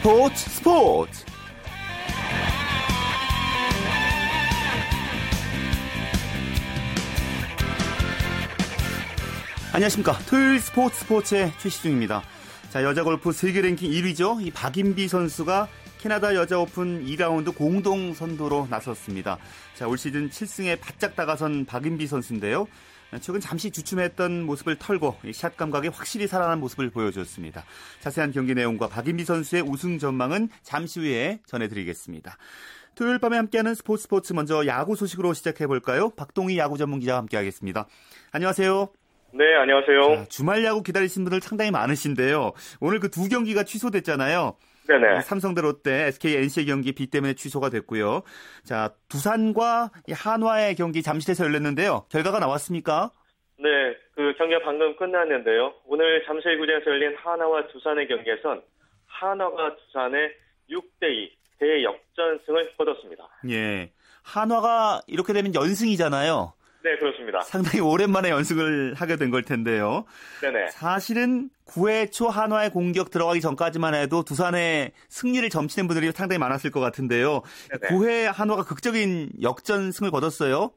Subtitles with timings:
[0.00, 1.24] 스포츠 스포츠.
[9.72, 10.18] 안녕하십니까.
[10.28, 12.22] 토요일 스포츠 스포츠의 최시중입니다.
[12.70, 14.44] 자 여자 골프 세계 랭킹 1위죠.
[14.44, 19.38] 이 박인비 선수가 캐나다 여자 오픈 2라운드 공동 선두로 나섰습니다.
[19.74, 22.66] 자 올 시즌 7승에 바짝 다가선 박인비 선수인데요
[23.18, 27.64] 최근 잠시 주춤했던 모습을 털고 샷 감각이 확실히 살아난 모습을 보여줬습니다.
[28.00, 32.36] 자세한 경기 내용과 박인비 선수의 우승 전망은 잠시 후에 전해드리겠습니다.
[32.94, 36.10] 토요일 밤에 함께하는 스포츠 스포츠 먼저 야구 소식으로 시작해 볼까요?
[36.10, 37.86] 박동희 야구 전문 기자와 함께하겠습니다.
[38.32, 38.88] 안녕하세요.
[39.32, 40.16] 네, 안녕하세요.
[40.16, 42.52] 자, 주말 야구 기다리신 분들 상당히 많으신데요.
[42.80, 44.56] 오늘 그 두 경기가 취소됐잖아요.
[44.90, 45.20] 네네.
[45.20, 48.22] 삼성 대 롯데, SK, NC의 경기 비 때문에 취소가 됐고요.
[48.64, 52.06] 자, 두산과 한화의 경기 잠실에서 열렸는데요.
[52.10, 53.10] 결과가 나왔습니까?
[53.58, 53.68] 네,
[54.16, 55.74] 그 경기가 방금 끝났는데요.
[55.86, 58.62] 오늘 잠실구장에서 열린 한화와 두산의 경기에선
[59.06, 60.32] 한화가 두산의
[60.70, 63.28] 6대2 대역전승을 거뒀습니다.
[63.50, 63.92] 예.
[64.22, 66.52] 한화가 이렇게 되면 연승이잖아요.
[66.82, 67.40] 네, 그렇습니다.
[67.42, 70.04] 상당히 오랜만에 연습을 하게 된 걸 텐데요.
[70.40, 70.68] 네네.
[70.68, 76.80] 사실은 9회 초 한화의 공격 들어가기 전까지만 해도 두산의 승리를 점치는 분들이 상당히 많았을 것
[76.80, 77.42] 같은데요.
[77.80, 77.94] 네네.
[77.94, 80.70] 9회 한화가 극적인 역전승을 거뒀어요.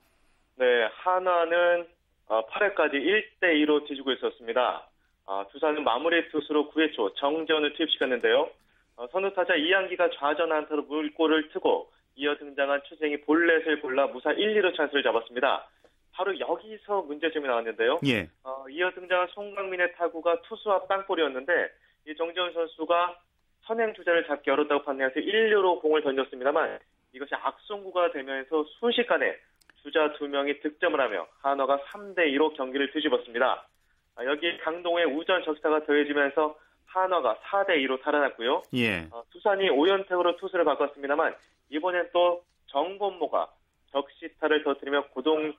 [0.57, 0.65] 네,
[1.03, 1.87] 한화는
[2.27, 4.87] 8회까지 어, 1대2로 뒤지고 있었습니다.
[5.25, 8.49] 아, 두산은 마무리 투수로 9회 초 정재원을 투입시켰는데요.
[8.97, 14.61] 어, 선우 타자 이한기가 좌전 안타로 물골을 트고 이어 등장한 추생이 볼넷을 골라 무사 1,
[14.61, 15.67] 2로 찬스를 잡았습니다.
[16.13, 17.99] 바로 여기서 문제점이 나왔는데요.
[18.05, 18.29] 예.
[18.43, 21.69] 어, 이어 등장한 송강민의 타구가 투수와 땅볼이었는데
[22.07, 23.19] 이 정재훈 선수가
[23.61, 26.79] 선행 주자를 잡기 어렵다고 판단해서 1루로 공을 던졌습니다만
[27.13, 29.37] 이것이 악송구가 되면서 순식간에
[29.81, 33.67] 주자 두 명이 득점을 하며 한화가 3대 2로 경기를 뒤집었습니다.
[34.15, 38.63] 아, 여기 강동의 우전 적시타가 더해지면서 한화가 4대 2로 살아났고요.
[38.75, 39.07] 예.
[39.11, 41.35] 어, 두산이 5연택으로 투수를 바꿨습니다만
[41.69, 43.49] 이번엔 또 정범모가
[43.91, 45.53] 적시타를 터뜨리며 고동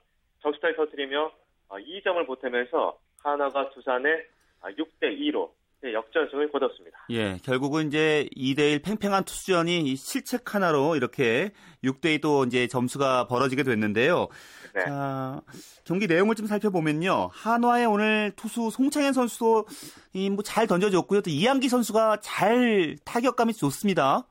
[0.45, 1.31] 적시타를 터뜨리며
[1.69, 4.09] 2점을 어, 보태면서 하나가 두산에
[4.63, 5.49] 6대 아, 2로
[5.83, 7.05] 역전승을 거뒀습니다.
[7.11, 11.51] 예, 결국은 이제 2대1 팽팽한 투수전이 실책 하나로 이렇게
[11.83, 14.27] 6대2 또 이제 점수가 벌어지게 됐는데요.
[14.73, 14.81] 네.
[14.81, 15.41] 자,
[15.85, 17.29] 경기 내용을 좀 살펴보면요.
[17.31, 19.65] 한화의 오늘 투수 송창현 선수도
[20.35, 21.21] 뭐잘 던져줬고요.
[21.21, 24.27] 또 이한기 선수가 잘 타격감이 좋습니다.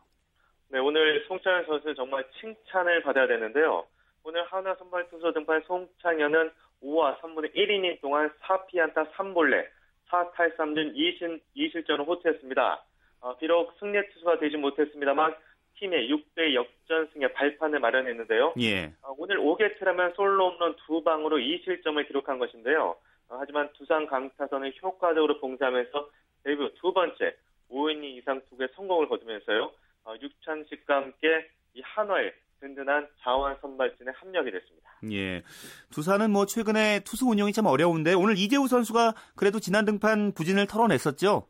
[0.68, 3.86] 네, 오늘 송창현 선수 정말 칭찬을 받아야 되는데요.
[4.24, 6.50] 오늘 하나 선발 투수 등판 송창현은
[6.82, 9.66] 5와 3분의 1이닝 동안 4피안타 3볼레,
[10.08, 12.84] 4탈3진 2실, 2실점을 호투했습니다.
[13.20, 15.34] 어, 비록 승리 투수가 되지 못했습니다만
[15.78, 18.54] 팀의 6대 역전승의 발판을 마련했는데요.
[18.60, 18.92] 예.
[19.02, 22.96] 어, 오늘 5개트라면 솔로 홈런 2방으로 2실점을 기록한 것인데요.
[23.28, 26.10] 어, 하지만 두산 강타선을 효과적으로 봉사하면서
[26.44, 27.36] 데뷔 두 번째
[27.70, 29.70] 5이닝 이상 투구의 성공을 거두면서요.
[30.04, 32.32] 어, 육창식과 함께 이 한화의
[32.64, 34.90] 든든한 자원 선발진에 합력이 됐습니다.
[35.12, 35.42] 예.
[35.90, 41.46] 두산은 뭐 최근에 투수 운영이 참 어려운데 오늘 이재우 선수가 그래도 지난 등판 부진을 털어냈었죠?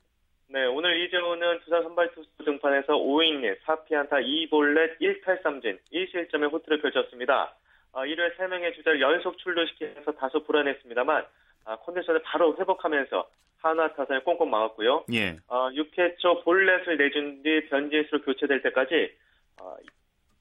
[0.49, 4.11] 네, 오늘 이재우는 두산 선발 투수 등판에서 5이닝 4피안타
[4.51, 7.55] 2볼넷 1탈3진 1실점의 호투를 펼쳤습니다.
[7.93, 11.25] 어, 1회 3명의 주자를 연속 출루시키면서 다소 불안했습니다만
[11.67, 15.05] 아, 컨디션을 바로 회복하면서 하나 타선을 꽁꽁 막았고요.
[15.15, 15.37] 예.
[15.47, 19.13] 어, 6회 초 볼넷을 내준 뒤 변진수로 교체될 때까지
[19.61, 19.77] 어,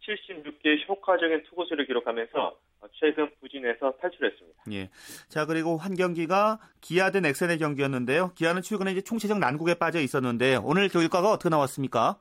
[0.07, 2.57] 76개의 효과적인 투구수를 기록하면서
[2.93, 4.63] 최근 부진에서 탈출했습니다.
[4.71, 4.89] 예.
[5.29, 8.33] 자, 그리고 한 경기가 기아 대 넥센의 경기였는데요.
[8.35, 12.17] 기아는 최근에 이제 총체적 난국에 빠져 있었는데 오늘 결과가 어떻게 나왔습니까?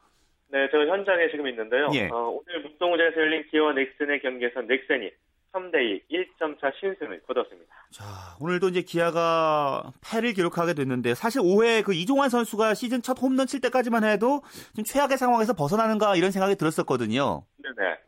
[0.48, 1.88] 네, 저 현장에 지금 있는데요.
[1.94, 2.08] 예.
[2.08, 5.10] 어, 오늘 묵동구장에서 열린 기아와 넥센의 경기에서 넥센이
[5.52, 7.74] 3대2 1점차 신승을 거뒀습니다.
[7.90, 8.04] 자,
[8.40, 13.60] 오늘도 이제 기아가 패를 기록하게 됐는데 사실 5회 그 이종환 선수가 시즌 첫 홈런 칠
[13.60, 14.42] 때까지만 해도
[14.74, 17.44] 좀 최악의 상황에서 벗어나는가 이런 생각이 들었었거든요.
[17.58, 17.98] 네네.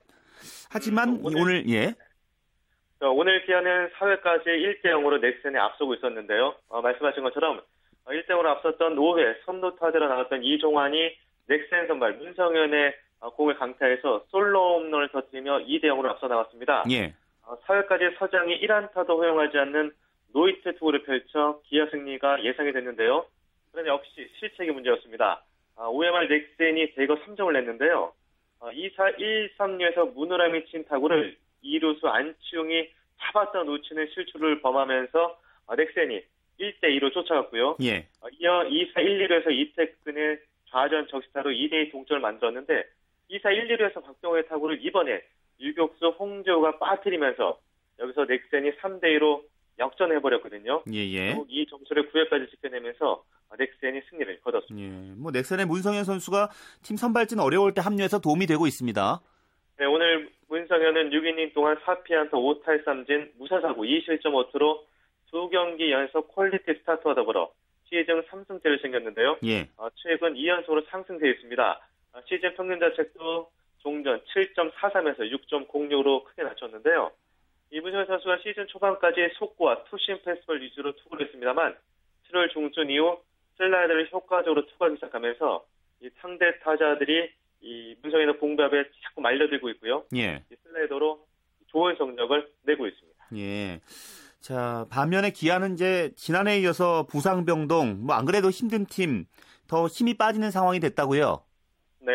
[0.71, 1.95] 하지만 음, 오늘, 오늘 예.
[3.01, 6.55] 오늘 기아는 4회까지 1대 0으로 넥센에 앞서고 있었는데요.
[6.69, 7.61] 어, 말씀하신 것처럼
[8.07, 11.15] 1대 어, 0으로 앞섰던 5회 선두 타자로 나갔던 이종환이
[11.47, 16.85] 넥센 선발 문성현의 어, 공을 강타해서 솔로 홈런을 터뜨리며 2대 0으로 앞서 나갔습니다.
[16.91, 17.15] 예.
[17.47, 19.93] 4회까지 어, 서재응이 1안타도 허용하지 않는
[20.33, 23.27] 노히트 투구를 펼쳐 기아 승리가 예상이 됐는데요.
[23.71, 25.43] 그런데 역시 실책이 문제였습니다.
[25.77, 28.13] 5회 아, 말 넥센이 대거 3점을 냈는데요.
[28.61, 36.23] 2사 1, 3루에서 문우람이 친 타구를 2루수 안치용이 잡았다 놓치는 실수를 범하면서 아, 넥센이
[36.61, 37.77] 1대2로 쫓아갔고요.
[37.83, 38.07] 예.
[38.39, 40.39] 이어 2사 1, 2루에서 이태근의
[40.71, 42.85] 좌전 적시타로 2대2 동점을 만들었는데
[43.31, 45.23] 2사 1, 2루에서 박병호의 타구를 이번에
[45.61, 47.59] 유격수 홍재호가 빠뜨리면서
[47.99, 49.43] 여기서 넥센이 3대 2로
[49.79, 50.83] 역전해 버렸거든요.
[50.93, 51.37] 예, 예.
[51.49, 53.25] 이 점수를 9회까지 지켜내면서
[53.59, 54.89] 넥센이 승리를 거뒀습니다.
[54.89, 56.51] 예, 뭐 넥센의 문성현 선수가
[56.83, 59.21] 팀 선발진 어려울 때 합류해서 도움이 되고 있습니다.
[59.79, 64.83] 네, 오늘 문성현은 6이닝 동안 4피안타 5탈삼진 무사사구 2실점 호투로
[65.31, 67.51] 두 경기 연속 퀄리티 스타트와 더불어
[67.89, 69.39] 시즌 3승째를 챙겼는데요.
[69.45, 69.69] 예.
[69.77, 71.81] 어, 최근 2연속으로 상승되어 있습니다.
[72.13, 73.51] 어, 시즌 평균 자책도
[73.85, 77.13] 종전 7.43에서 6.06으로 크게 낮췄는데요.
[77.71, 81.77] 이문현 선수가 시즌 초반까지 속구와 투심 패스볼 위주로 투구를 했습니다만
[82.31, 83.21] 7월 중순 이후
[83.59, 85.65] 슬라이드를 효과적으로 투구하기 시작하면서
[86.03, 90.05] 이 상대 타자들이 이 문성현의 공bab에 자꾸 말려들고 있고요.
[90.17, 90.43] 예.
[90.51, 91.25] 이 슬라이더로
[91.69, 93.27] 좋은 성적을 내고 있습니다.
[93.37, 93.81] 예.
[94.41, 99.25] 자, 반면에 기아는 이제 지난해에 이어서 부상 병동, 뭐 안 그래도 힘든 팀,
[99.69, 101.43] 더 힘이 빠지는 상황이 됐다고요?
[102.01, 102.13] 네,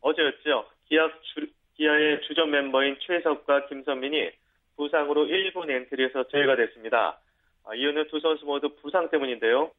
[0.00, 0.66] 어제였죠.
[0.88, 1.46] 기아 주,
[1.76, 4.30] 기아의 주전 멤버인 최희섭과 김선빈이
[4.76, 7.18] 부상으로 1군 엔트리에서 제외가 됐습니다.
[7.64, 9.70] 아, 이유는 두 선수 모두 부상 때문인데요.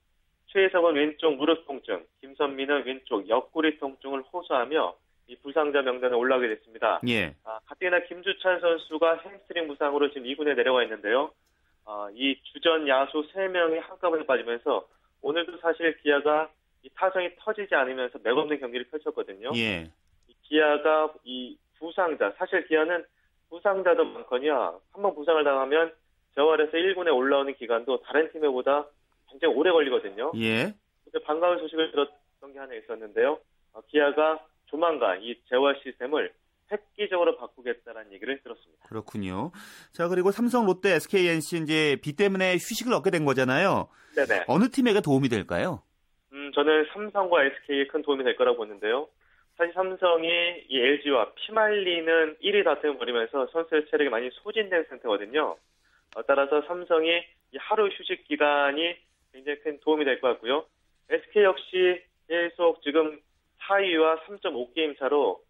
[0.48, 4.96] 최희섭은 왼쪽 무릎 통증, 김선빈은 왼쪽 옆구리 통증을 호소하며
[5.28, 7.02] 이 부상자 명단에 올라오게 됐습니다.
[7.08, 7.36] 예.
[7.44, 11.32] 아, 가뜩이나 김주찬 선수가 햄스트링 부상으로 지금 2군에 내려와 있는데요.
[11.86, 14.88] 아, 이 주전 야수 3명이 한꺼번에 빠지면서
[15.22, 16.50] 오늘도 사실 기아가
[16.84, 19.52] 이 타선이 터지지 않으면서 맥없는 경기를 펼쳤거든요.
[19.56, 19.90] 예.
[20.48, 23.04] 이 기아가 이 부상자, 사실 기아는
[23.50, 25.94] 부상자도 많거니와 한 번 부상을 당하면
[26.36, 28.86] 저활에서 1군에 올라오는 기간도 다른 팀에보다
[29.30, 30.32] 굉장히 오래 걸리거든요.
[30.38, 30.74] 예.
[31.04, 33.40] 근데 반가운 소식을 들었던 게 하나 있었는데요.
[33.74, 36.32] 어, 기아가 조만간 이 재활 시스템을
[36.72, 38.86] 획기적으로 바꾸겠다는 얘기를 들었습니다.
[38.88, 39.52] 그렇군요.
[39.94, 43.88] 자, 그리고 삼성, 롯데, SK, NC 이제 비 때문에 휴식을 얻게 된 거잖아요.
[44.16, 44.46] 네네.
[44.48, 45.82] 어느 팀에게 도움이 될까요?
[46.34, 49.08] 음, 저는 삼성과 SK에 큰 도움이 될 거라고 보는데요.
[49.58, 50.28] 사실 삼성이
[50.70, 55.58] 이 LG와 피말리는 1위 다툼을 벌이면서 선수의 체력이 많이 소진된 상태거든요.
[56.16, 57.24] 어, 따라서 삼성이
[57.54, 58.96] 이 하루 휴식 기간이
[59.34, 60.66] 굉장히 큰 도움이 될 것 같고요.
[61.10, 63.20] SK 역시 계속 지금
[63.62, 65.42] 4위와 3.5게임 차로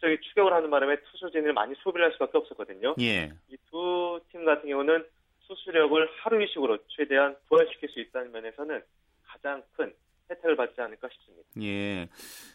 [0.00, 2.94] 계속 추격을 하는 바람에 투수진을 많이 소비를 할 수밖에 없었거든요.
[3.00, 3.32] 예.
[3.48, 5.04] 이두 팀 같은 경우는
[5.40, 8.82] 수수력을 하루 휴식으로 최대한 부활시킬 수 있다는 면에서는
[9.26, 9.92] 가장 큰
[10.30, 11.48] 혜택을 받지 않을까 싶습니다.
[11.62, 12.08] 예.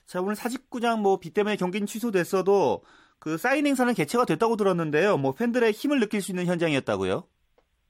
[0.05, 2.83] 자, 오늘 사직구장 뭐 비 때문에 경기는 취소됐어도
[3.19, 5.17] 그 사인 행사는 개최가 됐다고 들었는데요.
[5.17, 7.23] 뭐 팬들의 힘을 느낄 수 있는 현장이었다고요?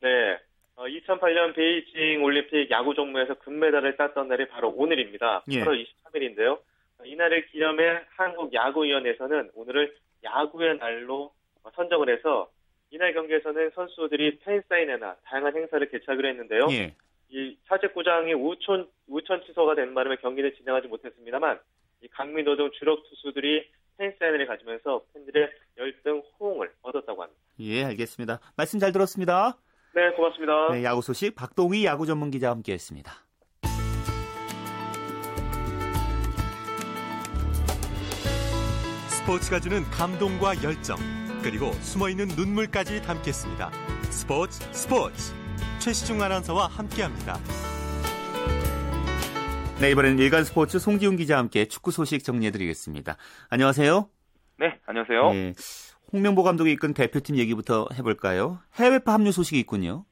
[0.01, 0.37] 네.
[0.77, 5.43] 2008년 베이징 올림픽 야구 종목에서 금메달을 땄던 날이 바로 오늘입니다.
[5.51, 5.63] 예.
[5.63, 6.59] 8월 23일인데요.
[7.03, 11.31] 이날을 기념해 한국야구위원회에서는 오늘을 야구의 날로
[11.75, 12.49] 선정을 해서
[12.89, 16.67] 이날 경기에서는 선수들이 팬사인회나 다양한 행사를 개최하기로 했는데요.
[16.71, 16.95] 예.
[17.31, 21.59] 이 사직구장이 우천 우천 취소가 된 바람에 경기를 진행하지 못했습니다만
[22.01, 27.41] 이 강민호 등 주력 투수들이 팬 사인회를 가지면서 팬들의 열등 호응을 얻었다고 합니다.
[27.59, 28.39] 예, 알겠습니다.
[28.57, 29.57] 말씀 잘 들었습니다.
[29.93, 30.73] 네, 고맙습니다.
[30.73, 33.11] 네, 야구 소식 박동희 야구 전문 기자와 함께했습니다.
[39.07, 40.97] 스포츠가 주는 감동과 열정
[41.43, 43.71] 그리고 숨어있는 눈물까지 담겠습니다.
[44.09, 45.40] 스포츠 스포츠
[45.81, 47.35] 최시중 아나운서와 함께합니다.
[49.81, 53.15] 네, 이번에는 일간 스포츠 송지훈 기자와 함께 축구 소식 정리해드리겠습니다.
[53.49, 54.07] 안녕하세요.
[54.59, 55.31] 네, 안녕하세요.
[55.33, 55.53] 네,
[56.13, 58.59] 홍명보 감독이 이끈 대표팀 얘기부터 해볼까요?
[58.79, 60.05] 해외파 합류 소식이 있군요.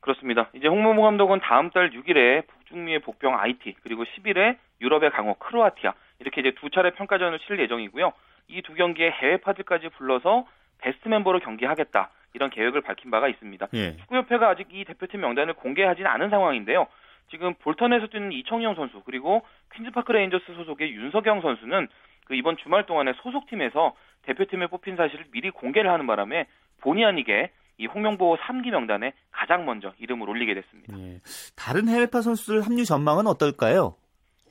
[0.00, 0.48] 그렇습니다.
[0.54, 6.40] 이제 홍명보 감독은 다음 달 6일에 북중미의 복병 IT 그리고 10일에 유럽의 강호 크로아티아 이렇게
[6.40, 8.12] 이제 두 차례 평가전을 치를 예정이고요.
[8.48, 10.46] 이 두 경기에 해외파들까지 불러서
[10.78, 13.68] 베스트 멤버로 경기하겠다 이런 계획을 밝힌 바가 있습니다.
[13.74, 13.96] 예.
[13.96, 16.86] 축구협회가 아직 이 대표팀 명단을 공개하지는 않은 상황인데요.
[17.30, 19.42] 지금 볼턴에서 뛰는 이청용 선수 그리고
[19.74, 21.88] 퀸즈파크 레인저스 소속의 윤석영 선수는
[22.26, 26.46] 그 이번 주말 동안에 소속팀에서 대표팀에 뽑힌 사실을 미리 공개를 하는 바람에
[26.80, 30.98] 본의 아니게 이 홍명보 3기 명단에 가장 먼저 이름을 올리게 됐습니다.
[30.98, 31.20] 예.
[31.56, 33.94] 다른 해외파 선수들 합류 전망은 어떨까요?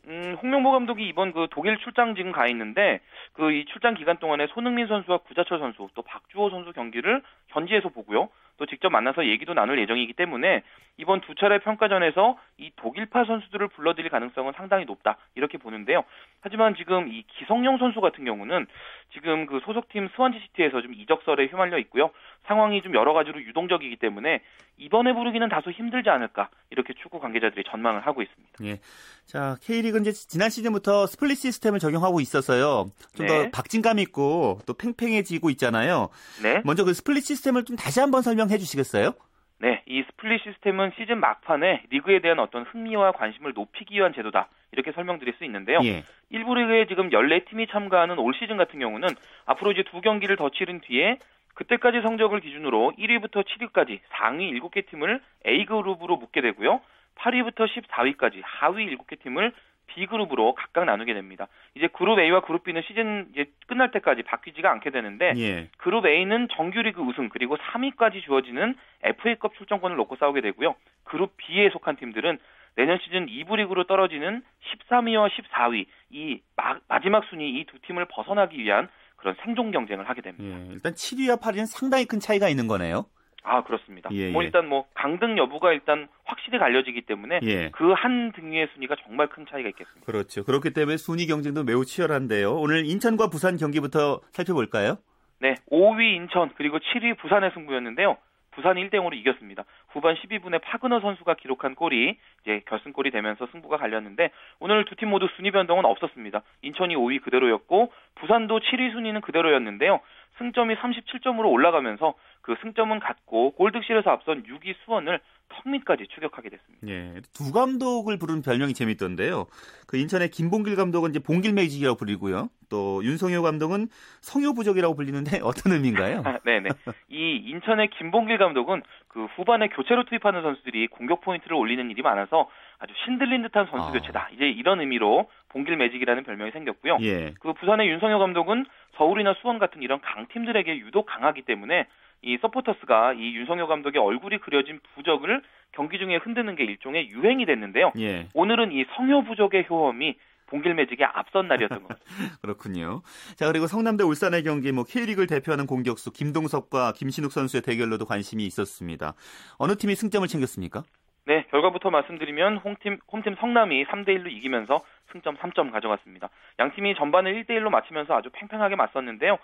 [0.10, 3.00] 음, 홍명보 감독이 이번 그 독일 출장 지금 가 있는데
[3.34, 8.30] 그 이 출장 기간 동안에 손흥민 선수와 구자철 선수 또 박주호 선수 경기를 현지에서 보고요.
[8.60, 10.64] 또 직접 만나서 얘기도 나눌 예정이기 때문에
[10.98, 16.04] 이번 두 차례 평가전에서 이 독일파 선수들을 불러들일 가능성은 상당히 높다 이렇게 보는데요.
[16.42, 18.68] 하지만 지금 이 기성용 선수 같은 경우는
[19.14, 22.12] 지금 그 소속팀 스완지 시티에서 좀 이적설에 휘말려 있고요.
[22.48, 24.42] 상황이 좀 여러 가지로 유동적이기 때문에
[24.78, 28.50] 이번에 부르기는 다소 힘들지 않을까 이렇게 축구 관계자들이 전망을 하고 있습니다.
[28.66, 28.80] 예.
[29.26, 32.90] 자, K리그는 이제 지난 시즌부터 스플릿 시스템을 적용하고 있어서요.
[33.16, 33.52] 좀더 네.
[33.52, 36.10] 박진감 있고 또 팽팽해지고 있잖아요.
[36.42, 36.62] 네.
[36.66, 39.14] 먼저 그 스플릿 시스템을 좀 다시 한번 설명 해 주시겠어요?
[39.60, 44.48] 네, 이 스플릿 시스템은 시즌 막판에 리그에 대한 어떤 흥미와 관심을 높이기 위한 제도다.
[44.72, 45.80] 이렇게 설명드릴 수 있는데요.
[45.84, 46.04] 예.
[46.30, 49.10] 일부 리그에 지금 14팀이 참가하는 올 시즌 같은 경우는
[49.46, 51.18] 앞으로 이제 두 경기를 더 치른 뒤에
[51.56, 56.80] 그때까지 성적을 기준으로 1위부터 7위까지 상위 7개 팀을 A그룹으로 묶게 되고요.
[57.16, 59.52] 8위부터 14위까지 하위 7개 팀을
[59.94, 61.48] B그룹으로 각각 나누게 됩니다.
[61.76, 65.70] 이제 그룹 A와 그룹 B는 시즌 이제 끝날 때까지 바뀌지가 않게 되는데 예.
[65.78, 70.76] 그룹 A는 정규리그 우승 그리고 3위까지 주어지는 FA컵 출전권을 놓고 싸우게 되고요.
[71.04, 72.38] 그룹 B에 속한 팀들은
[72.76, 74.42] 내년 시즌 2부 리그로 떨어지는
[74.90, 80.22] 13위와 14위 이 마, 마지막 순위 이 두 팀을 벗어나기 위한 그런 생존 경쟁을 하게
[80.22, 80.60] 됩니다.
[80.60, 80.74] 예.
[80.74, 83.06] 일단 7위와 8위는 상당히 큰 차이가 있는 거네요.
[83.44, 84.10] 아 그렇습니다.
[84.12, 84.48] 예, 뭐 예.
[84.48, 87.70] 일단 뭐 강등 여부가 일단 확실히 갈려지기 때문에 예.
[87.72, 90.06] 그한 등위의 순위가 정말 큰 차이가 있겠습니다.
[90.06, 90.44] 그렇죠.
[90.44, 92.54] 그렇기 때문에 순위 경쟁도 매우 치열한데요.
[92.56, 94.98] 오늘 인천과 부산 경기부터 살펴볼까요?
[95.40, 98.18] 네, 5위 인천 그리고 7위 부산의 승부였는데요.
[98.60, 99.64] 부산이 1대 0으로 이겼습니다.
[99.90, 105.30] 후반 12분에 파그너 선수가 기록한 골이 이제 결승골이 되면서 승부가 갈렸는데 오늘 두 팀 모두
[105.38, 106.42] 순위 변동은 없었습니다.
[106.62, 110.02] 인천이 5위 그대로였고 부산도 7위 순위는 그대로였는데요.
[110.40, 116.88] 승점이 37점으로 올라가면서 그 승점은 같고 골득실에서 앞선 6위 수원을 턱밑까지 추격하게 됐습니다.
[116.88, 117.22] 예.
[117.34, 119.48] 두 감독을 부른 별명이 재밌던데요.
[119.88, 122.50] 그 인천의 김봉길 감독은 이제 봉길 매직이라고 불리고요.
[122.70, 123.88] 또 윤성효 감독은
[124.22, 126.22] 성효 부족이라고 불리는데 어떤 의미인가요?
[126.26, 126.70] 아, 네네.
[127.10, 132.94] 이 인천의 김봉길 감독은 그 후반에 교체로 투입하는 선수들이 공격 포인트를 올리는 일이 많아서 아주
[133.06, 133.92] 신들린 듯한 선수 아.
[133.92, 134.30] 교체다.
[134.34, 136.98] 이제 이런 의미로 봉길 매직이라는 별명이 생겼고요.
[137.02, 137.34] 예.
[137.40, 138.66] 그 부산의 윤성효 감독은
[138.98, 141.88] 서울이나 수원 같은 이런 강팀들에게 유독 강하기 때문에
[142.22, 147.94] 이 서포터스가 이 윤성효 감독의 얼굴이 그려진 부적을 경기 중에 흔드는 게 일종의 유행이 됐는데요.
[148.00, 148.28] 예.
[148.34, 150.16] 오늘은 이 성효 부적의 효험이
[150.48, 152.38] 봉길 매직의 앞선 날이었던 것 같습니다.
[152.42, 153.02] 그렇군요.
[153.36, 159.14] 자, 그리고 성남대 울산의 경기 뭐 K리그를 대표하는 공격수 김동석과 김신욱 선수의 대결로도 관심이 있었습니다.
[159.60, 160.84] 어느 팀이 승점을 챙겼습니까?
[161.26, 166.30] 네, 결과부터 말씀드리면 홈팀 홈팀 성남이 3대 1로 이기면서 승점 3점 가져갔습니다.
[166.58, 169.38] 양 팀이 전반을 1대 1로 마치면서 아주 팽팽하게 맞섰는데요.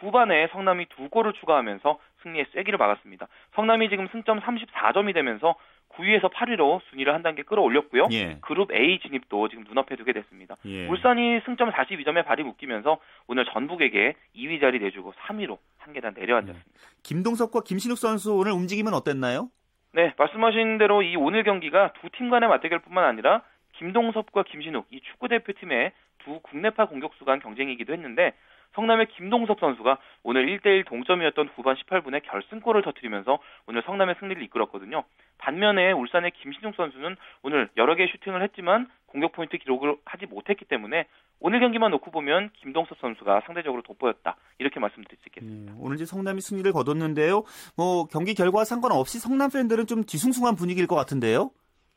[0.00, 3.28] 후반에 성남이 두 골을 추가하면서 승리의 쐐기를 막았습니다.
[3.54, 5.54] 성남이 지금 승점 34점이 되면서
[5.90, 8.08] 9위에서 8위로 순위를 한 단계 끌어올렸고요.
[8.12, 8.38] 예.
[8.40, 10.56] 그룹 A 진입도 지금 눈앞에 두게 됐습니다.
[10.64, 10.86] 예.
[10.88, 16.70] 울산이 승점 42점에 발이 묶이면서 오늘 전북에게 2위 자리 내주고 3위로 한 계단 내려앉았습니다.
[17.02, 19.50] 김동석과 김신욱 선수 오늘 움직임은 어땠나요?
[19.92, 23.42] 네, 말씀하신 대로 이 오늘 경기가 두 팀 간의 맞대결뿐만 아니라
[23.74, 25.92] 김동섭과 김신욱 이 축구 대표팀의
[26.24, 28.32] 두 국내파 공격수 간 경쟁이기도 했는데
[28.74, 35.04] 성남의 김동섭 선수가 오늘 1대1 동점이었던 후반 18분에 결승골을 터뜨리면서 오늘 성남의 승리를 이끌었거든요.
[35.38, 41.06] 반면에 울산의 김신욱 선수는 오늘 여러 개의 슈팅을 했지만 공격 포인트 기록을 하지 못했기 때문에
[41.40, 44.36] 오늘 경기만 놓고 보면 김동섭 선수가 상대적으로 돋보였다.
[44.58, 45.72] 이렇게 말씀드릴 수 있겠습니다.
[45.72, 47.42] 예, 오늘 이제 성남이 승리를 거뒀는데요.
[47.76, 51.50] 뭐 경기 결과와 상관없이 성남 팬들은 좀 뒤숭숭한 분위기일 것 같은데요.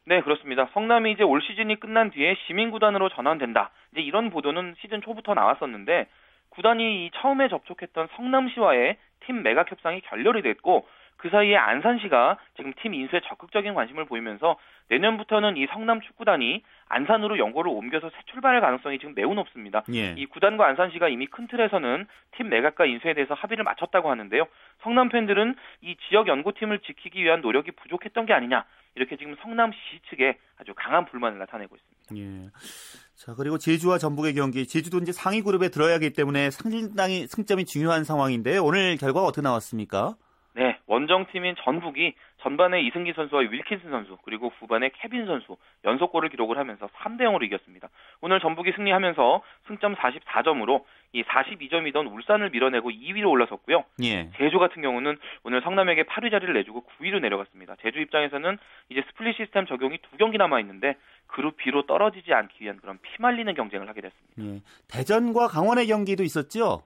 [0.08, 0.70] 네, 그렇습니다.
[0.74, 3.72] 성남이 이제 올 시즌이 끝난 뒤에 시민구단으로 전환된다.
[3.92, 6.08] 이제 이런 보도는 시즌 초부터 나왔었는데
[6.56, 12.94] 구단이 이 처음에 접촉했던 성남시와의 팀 매각 협상이 결렬이 됐고 그 사이에 안산시가 지금 팀
[12.94, 14.58] 인수에 적극적인 관심을 보이면서
[14.90, 19.84] 내년부터는 이 성남 축구단이 안산으로 연고를 옮겨서 새 출발할 가능성이 지금 매우 높습니다.
[19.94, 20.14] 예.
[20.18, 22.06] 이 구단과 안산시가 이미 큰 틀에서는
[22.38, 24.46] 팀 매각과 인수에 대해서 합의를 맞췄다고 하는데요.
[24.84, 30.38] 성남 팬들은 이 지역 연고팀을 지키기 위한 노력이 부족했던 게 아니냐 이렇게 지금 성남시 측에
[30.60, 32.16] 아주 강한 불만을 나타내고 있습니다.
[32.18, 32.50] 예.
[33.16, 34.68] 자, 그리고 제주와 전북의 경기.
[34.68, 40.16] 제주도 이제 상위 그룹에 들어야 하기 때문에 상당히 승점이 중요한 상황인데 오늘 결과가 어떻게 나왔습니까?
[40.54, 46.88] 네, 원정팀인 전북이 전반에 이승기 선수와 윌킨슨 선수 그리고 후반에 케빈 선수 연속골을 기록을 하면서
[46.88, 47.90] 3대 0으로 이겼습니다.
[48.22, 50.84] 오늘 전북이 승리하면서 승점 44점으로
[51.16, 53.86] 이 42점이던 울산을 밀어내고 2위로 올라섰고요.
[54.04, 54.30] 예.
[54.38, 57.76] 제주 같은 경우는 오늘 성남에게 8위 자리를 내주고 9위로 내려갔습니다.
[57.82, 58.58] 제주 입장에서는
[58.90, 63.54] 이제 스플릿 시스템 적용이 두 경기 남아 있는데 그룹 B로 떨어지지 않기 위한 그런 피말리는
[63.54, 64.44] 경쟁을 하게 됐습니다.
[64.44, 64.62] 예.
[64.92, 66.84] 대전과 강원의 경기도 있었죠?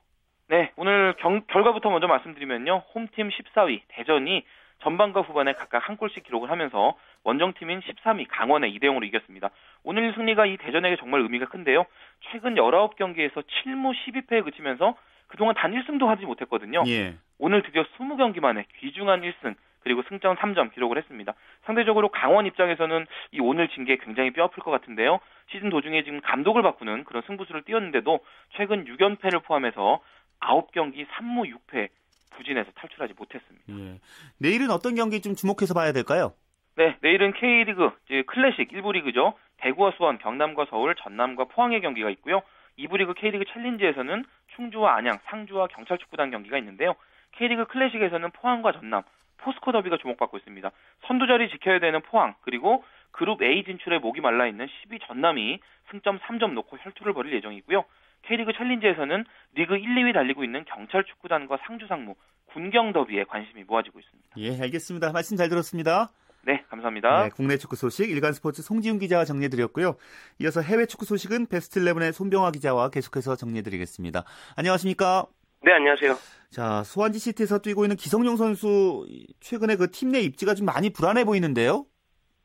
[0.48, 2.84] 네, 오늘 경- 결과부터 먼저 말씀드리면요.
[2.94, 4.46] 홈팀 14위 대전이
[4.84, 9.50] 전반과 후반에 각각 한 골씩 기록을 하면서 원정팀인 13위 강원에 2대 0으로 이겼습니다.
[9.84, 11.86] 오늘 승리가 이 대전에게 정말 의미가 큰데요.
[12.32, 14.96] 최근 19경기에서 7무 12패에 그치면서
[15.28, 16.84] 그동안 단 1승도 하지 못했거든요.
[16.88, 17.16] 예.
[17.38, 21.34] 오늘 드디어 20경기 만에 귀중한 1승 그리고 승점 3점 기록을 했습니다.
[21.66, 25.20] 상대적으로 강원 입장에서는 이 오늘 진게 굉장히 뼈아플 것 같은데요.
[25.52, 28.20] 시즌 도중에 지금 감독을 바꾸는 그런 승부수를 띄웠는데도
[28.58, 30.02] 최근 6연패를 포함해서
[30.42, 31.90] 9경기 3무 6패
[32.32, 33.66] 부진해서 탈출하지 못했습니다.
[33.70, 34.00] 예.
[34.38, 36.34] 내일은 어떤 경기 좀 주목해서 봐야 될까요?
[36.80, 39.34] 네, 내일은 K리그, 즉 클래식 1부 리그죠.
[39.58, 42.42] 대구와 수원, 경남과 서울, 전남과 포항의 경기가 있고요.
[42.78, 44.24] 2부 리그 K리그 챌린지에서는
[44.56, 46.96] 충주와 안양, 상주와 경찰축구단 경기가 있는데요.
[47.34, 49.04] K리그 클래식에서는 포항과 전남,
[49.40, 50.72] 포스코 더비가 주목받고 있습니다.
[51.06, 55.60] 선두 자리 지켜야 되는 포항, 그리고 그룹 A 진출에 목이 말라 있는 10위 전남이
[55.92, 57.84] 승점 3점 놓고 혈투를 벌일 예정이고요.
[58.22, 62.16] K리그 챌린지에서는 리그 1, 2위 달리고 있는 경찰 축구단과 상주 상무,
[62.54, 64.30] 군경 더비에 관심이 모아지고 있습니다.
[64.38, 65.12] 예, 알겠습니다.
[65.12, 66.08] 말씀 잘 들었습니다.
[66.44, 67.24] 네, 감사합니다.
[67.24, 69.96] 네, 국내 축구 소식 일간 스포츠 송지훈 기자와 정리해드렸고요.
[70.40, 74.24] 이어서 해외 축구 소식은 베스트 11의 손병화 기자와 계속해서 정리해드리겠습니다.
[74.56, 75.26] 안녕하십니까?
[75.62, 76.16] 네, 안녕하세요.
[76.50, 79.06] 자, 스완지 시티에서 뛰고 있는 기성용 선수
[79.42, 81.86] 최근에 그 팀 내 입지가 좀 많이 불안해 보이는데요?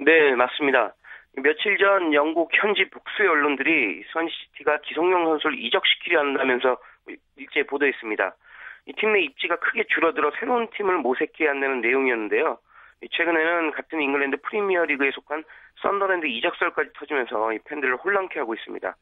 [0.00, 0.94] 네, 맞습니다.
[1.36, 6.76] 며칠 전 영국 현지 복수의 언론들이 스완지 시티가 기성용 선수를 이적시키려 한다면서
[7.36, 8.34] 일제 보도했습니다.
[8.86, 12.58] 이 팀 내 입지가 크게 줄어들어 새로운 팀을 모색해야 한다는 내용이었는데요.
[13.12, 15.44] 최근에는 같은 잉글랜드 프리미어리그에 속한
[15.82, 18.96] 썬더랜드 이적설까지 터지면서 이 팬들을 혼란케 하고 있습니다.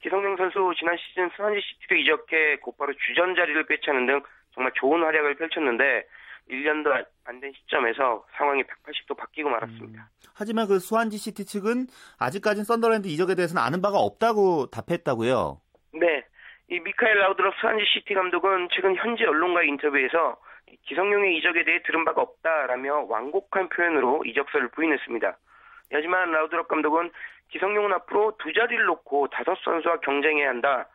[0.00, 4.22] 기성용 선수 지난 시즌 스완지 시티로 이적해 곧바로 주전 자리를 꿰차는 등
[4.54, 6.06] 정말 좋은 활약을 펼쳤는데
[6.50, 6.92] 1년도
[7.24, 10.02] 안 된 시점에서 상황이 180도 바뀌고 말았습니다.
[10.02, 11.86] 음, 하지만 그 스완지 시티 측은
[12.18, 15.60] 아직까지는 썬더랜드 이적에 대해서는 아는 바가 없다고 답했다고요.
[15.94, 16.24] 네.
[16.68, 20.36] 이 미카엘 라우드럽 스완지 시티 감독은 최근 현지 언론과의 인터뷰에서
[20.86, 25.36] 기성용의 이적에 대해 들은 바가 없다라며 완곡한 표현으로 이적설을 부인했습니다.
[25.92, 27.10] 하지만 라우드럽 감독은
[27.50, 30.88] 기성용은 앞으로 두 자리를 놓고 다섯 선수와 경쟁해야 한다.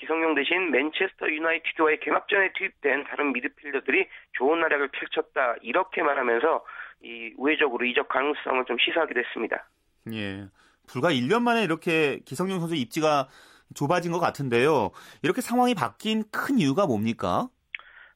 [0.00, 5.54] 기성용 대신 맨체스터 유나이티드와의 개막전에 투입된 다른 미드필더들이 좋은 활약을 펼쳤다.
[5.60, 6.64] 이렇게 말하면서
[7.02, 9.68] 이 우회적으로 이적 가능성을 좀 시사하기도 했습니다.
[10.12, 10.48] 예.
[10.88, 13.28] 불과 1년 만에 이렇게 기성용 선수 입지가
[13.74, 14.90] 좁아진 것 같은데요.
[15.22, 17.48] 이렇게 상황이 바뀐 큰 이유가 뭡니까?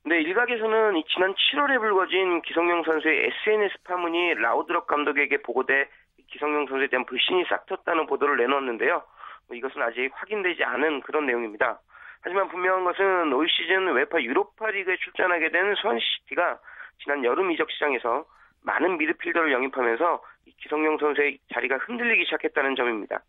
[0.06, 5.88] 네, 일각에서는 지난 7월에 불거진 기성용 선수의 SNS 파문이 라우드럽 감독에게 보고돼
[6.26, 9.02] 기성용 선수에 대한 불신이 싹텄다는 보도를 내놓았는데요.
[9.48, 11.80] 뭐 이것은 아직 확인되지 않은 그런 내용입니다.
[12.20, 16.58] 하지만 분명한 것은 올 시즌 UEFA 유로파 리그에 출전하게 된 스완지 시티가
[17.02, 18.26] 지난 여름 이적 시장에서
[18.62, 20.22] 많은 미드필더를 영입하면서
[20.58, 23.22] 기성용 선수의 자리가 흔들리기 시작했다는 점입니다.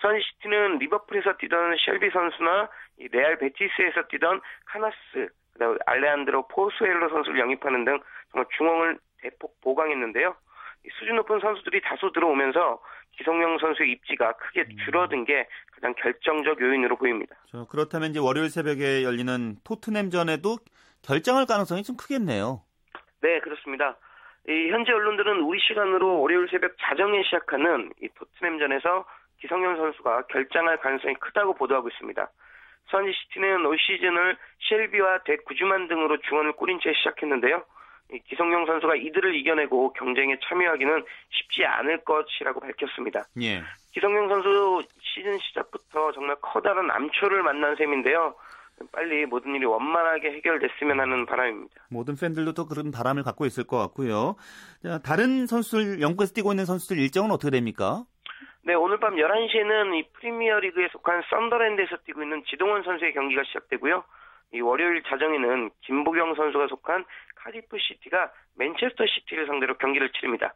[0.00, 2.68] 스완지 시티는 리버풀에서 뛰던 셸비 선수나
[3.12, 7.98] 레알 베티스에서 뛰던 카나스, 그다음 알레한드로 포수엘로 선수를 영입하는 등
[8.30, 10.34] 정말 중원을 대폭 보강했는데요.
[10.98, 12.80] 수준 높은 선수들이 다수 들어오면서
[13.16, 14.76] 기성용 선수의 입지가 크게 음.
[14.84, 17.34] 줄어든 게 가장 결정적 요인으로 보입니다.
[17.68, 20.58] 그렇다면 이제 월요일 새벽에 열리는 토트넘전에도
[21.02, 22.62] 결정할 가능성이 좀 크겠네요.
[23.20, 23.98] 네, 그렇습니다.
[24.48, 29.04] 이 현재 언론들은 우리 시간으로 월요일 새벽 자정에 시작하는 이 토트넘전에서
[29.40, 32.30] 기성용 선수가 결정할 가능성이 크다고 보도하고 있습니다.
[32.90, 34.36] 선지시티는 올 시즌을
[34.68, 37.64] 셸비와 대구주만 등으로 중원을 꾸린 채 시작했는데요.
[38.28, 43.24] 기성용 선수가 이들을 이겨내고 경쟁에 참여하기는 쉽지 않을 것이라고 밝혔습니다.
[43.42, 43.62] 예.
[43.92, 48.34] 기성용 선수 시즌 시작부터 정말 커다란 암초를 만난 셈인데요.
[48.92, 51.74] 빨리 모든 일이 원만하게 해결됐으면 하는 바람입니다.
[51.90, 54.36] 모든 팬들도 또 그런 바람을 갖고 있을 것 같고요.
[54.82, 58.04] 자, 다른 선수들, 영국에서 뛰고 있는 선수들 일정은 어떻게 됩니까?
[58.68, 64.04] 네, 오늘 밤 11시에는 이 프리미어 리그에 속한 썬더랜드에서 뛰고 있는 지동원 선수의 경기가 시작되고요.
[64.52, 70.52] 이 월요일 자정에는 김보경 선수가 속한 카디프 시티가 맨체스터 시티를 상대로 경기를 치릅니다.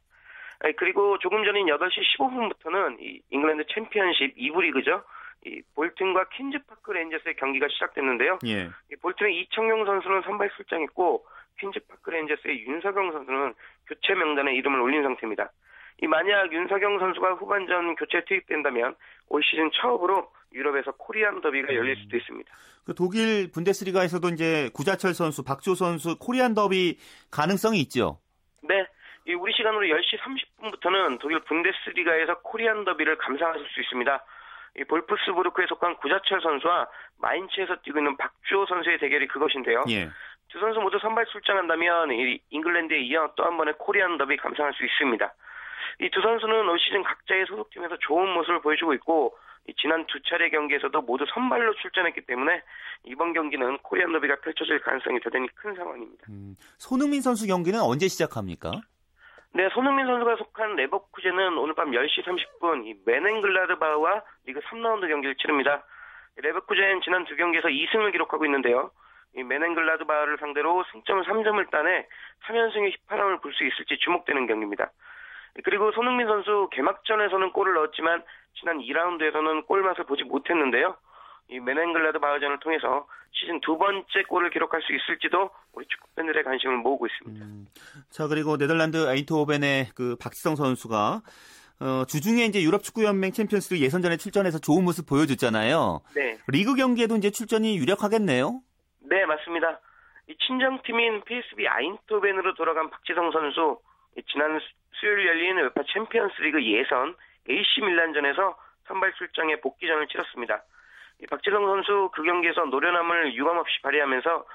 [0.76, 5.02] 그리고 조금 전인 8시 15분부터는 이 잉글랜드 챔피언십 2부 리그죠.
[5.46, 8.40] 이 볼튼과 퀸즈파크 레인저스의 경기가 시작됐는데요.
[8.44, 8.68] 예.
[8.92, 11.24] 이 볼튼의 이청용 선수는 선발 출장했고
[11.60, 13.54] 퀸즈파크 레인저스의 윤석영 선수는
[13.86, 15.50] 교체 명단에 이름을 올린 상태입니다.
[16.00, 18.94] 이 만약 윤석영 선수가 후반전 교체 투입된다면
[19.28, 22.50] 올 시즌 처음으로 유럽에서 코리안 더비가 열릴 수도 있습니다.
[22.84, 26.98] 그 독일 분데스리가에서도 이제 구자철 선수, 박주호 선수 코리안 더비
[27.30, 28.18] 가능성이 있죠.
[28.62, 28.86] 네.
[29.38, 34.24] 우리 시간으로 10시 30분부터는 독일 분데스리가에서 코리안 더비를 감상하실 수 있습니다.
[34.78, 39.84] 이 볼프스부르크에 속한 구자철 선수와 마인츠에서 뛰고 있는 박주호 선수의 대결이 그것인데요.
[39.90, 40.08] 예.
[40.48, 42.10] 두 선수 모두 선발 출장한다면
[42.50, 45.32] 잉글랜드에 이어 또 한 번의 코리안 더비 감상할 수 있습니다.
[46.00, 49.36] 이 두 선수는 올 시즌 각자의 소속팀에서 좋은 모습을 보여주고 있고
[49.80, 52.62] 지난 두 차례 경기에서도 모두 선발로 출전했기 때문에
[53.04, 56.24] 이번 경기는 코리안 더비가 펼쳐질 가능성이 대단히 큰 상황입니다.
[56.30, 58.72] 음, 손흥민 선수 경기는 언제 시작합니까?
[59.54, 65.84] 네, 손흥민 선수가 속한 레버쿠젠은 오늘 밤 10시 30분 이 메넨글라드바와 리그 3라운드 경기를 치릅니다.
[66.36, 68.90] 레버쿠젠 지난 두 경기에서 2승을 기록하고 있는데요.
[69.36, 72.06] 이 메넨글라드바를 상대로 승점 3점을 따내
[72.48, 74.90] 3연승의 휘파람을 불 수 있을지 주목되는 경기입니다.
[75.64, 78.22] 그리고 손흥민 선수 개막전에서는 골을 넣었지만
[78.58, 80.96] 지난 2라운드에서는 골맛을 보지 못했는데요.
[81.48, 87.06] 이 묀헨글라드바흐전을 통해서 시즌 두 번째 골을 기록할 수 있을지도 우리 축구 팬들의 관심을 모으고
[87.06, 87.44] 있습니다.
[87.44, 87.66] 음,
[88.10, 91.22] 자 그리고 네덜란드 아인트호벤의 그 박지성 선수가
[91.80, 96.00] 어, 주중에 이제 유럽 축구 연맹 챔피언스리그 예선전에 출전해서 좋은 모습 보여줬잖아요.
[96.14, 96.38] 네.
[96.48, 98.60] 리그 경기에도 이제 출전이 유력하겠네요.
[99.00, 99.80] 네 맞습니다.
[100.28, 103.80] 이 친정팀인 PSV 아인토벤으로 돌아간 박지성 선수
[104.30, 104.60] 지난
[105.02, 107.16] 수요일 열린 웨파 챔피언스리그 예선
[107.50, 110.62] AC 밀란전에서 선발 출장에 복귀전을 치렀습니다.
[111.28, 114.46] 박지성 선수 그 경기에서 노련함을 유감없이 발휘하면서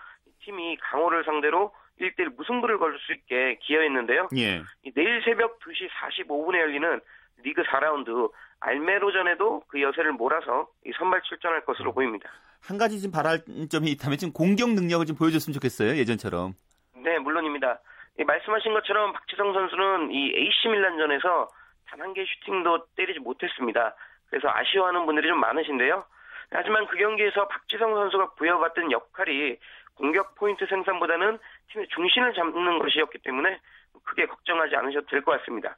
[0.43, 4.29] 팀이 강호를 상대로 1대1 무승부를 걸수 있게 기여했는데요.
[4.37, 4.61] 예.
[4.95, 7.01] 내일 새벽 2시 45분에 열리는
[7.43, 8.31] 리그 4라운드
[8.61, 12.29] 알메로전에도 그 여세를 몰아서 선발 출전할 것으로 보입니다.
[12.61, 15.97] 한 가지 좀 바랄 점이 있다면 좀 공격 능력을 좀 보여줬으면 좋겠어요.
[15.97, 16.53] 예전처럼.
[16.95, 17.79] 네, 물론입니다.
[18.23, 21.47] 말씀하신 것처럼 박지성 선수는 이 AC 밀란전에서
[21.87, 23.95] 단 한 개의 슈팅도 때리지 못했습니다.
[24.29, 26.03] 그래서 아쉬워하는 분들이 좀 많으신데요.
[26.51, 29.57] 하지만 그 경기에서 박지성 선수가 부여받던 역할이
[29.95, 31.39] 공격 포인트 생산보다는
[31.71, 33.59] 팀의 중심을 잡는 것이었기 때문에
[34.03, 35.75] 크게 걱정하지 않으셔도 될 것 같습니다.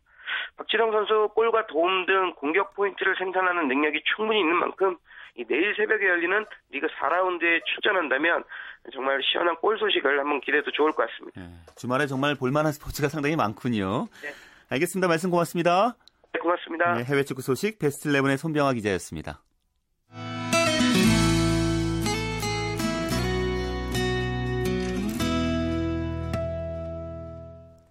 [0.57, 4.97] 박지성 선수 골과 도움 등 공격 포인트를 생산하는 능력이 충분히 있는 만큼
[5.47, 8.43] 내일 새벽에 열리는 리그 4라운드에 출전한다면
[8.93, 11.41] 정말 시원한 골 소식을 한번 기대해도 좋을 것 같습니다.
[11.41, 14.07] 네, 주말에 정말 볼만한 스포츠가 상당히 많군요.
[14.21, 14.29] 네.
[14.69, 15.07] 알겠습니다.
[15.07, 15.95] 말씀 고맙습니다.
[16.33, 16.93] 네, 고맙습니다.
[16.95, 19.41] 네, 해외 축구 소식 베스트 11의 손병화 기자였습니다.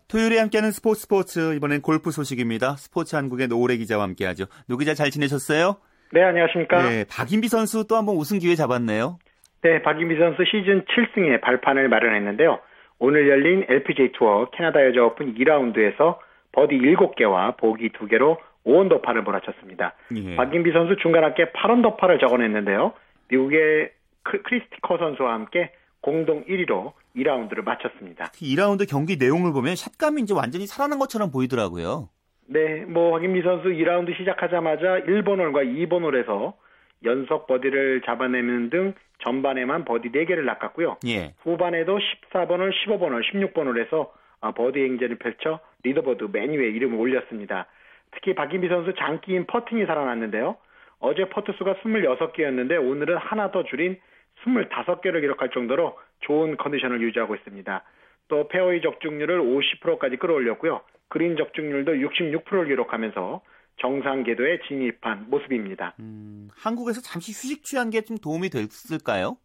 [0.09, 2.77] 토요일에 함께하는 스포츠 스포츠 이번엔 골프 소식입니다.
[2.77, 4.47] 스포츠 한국의 노우래 기자와 함께하죠.
[4.67, 5.77] 노 기자 잘 지내셨어요?
[6.13, 6.89] 네 안녕하십니까?
[6.89, 9.19] 네 박인비 선수 또 한번 우승 기회 잡았네요.
[9.63, 12.61] 네 박인비 선수 시즌 7승의 발판을 마련했는데요.
[12.99, 16.19] 오늘 열린 LPGA 투어 캐나다 여자 오픈 2라운드에서
[16.53, 19.95] 버디 7개와 보기 2개로 5언더파를 몰아쳤습니다.
[20.17, 20.37] 예.
[20.37, 22.93] 박인비 선수 중간 합계 8언더파를 적어냈는데요.
[23.29, 28.27] 미국의 크리스티 커 선수와 함께 공동 1위로 2라운드를 마쳤습니다.
[28.35, 32.09] 2라운드 경기 내용을 보면 샷감이 이제 완전히 살아난 것처럼 보이더라고요.
[32.51, 36.55] 네, 뭐 박인비 선수 2라운드 시작하자마자 1번 홀과 2번 홀에서
[37.05, 40.97] 연속 버디를 잡아내는 등 전반에만 버디 4개를 낚았고요.
[41.07, 41.35] 예.
[41.41, 46.99] 후반에도 14번 홀, 15번 홀, 16번 홀에서 아, 버디 행진을 펼쳐 리더보드 맨 위에 이름을
[46.99, 47.67] 올렸습니다.
[48.13, 50.57] 특히 박인비 선수 장기인 퍼팅이 살아났는데요.
[51.01, 53.99] 어제 퍼트 수가 26개였는데 오늘은 하나 더 줄인
[54.45, 57.83] 25개를 기록할 정도로 좋은 컨디션을 유지하고 있습니다.
[58.29, 60.81] 또 페어웨이 적중률을 50%까지 끌어올렸고요.
[61.09, 63.41] 그린 적중률도 66%를 기록하면서
[63.81, 65.95] 정상 궤도에 진입한 모습입니다.
[66.01, 69.37] 음, 한국에서 잠시 휴식 취한 게 좀 도움이 됐을까요?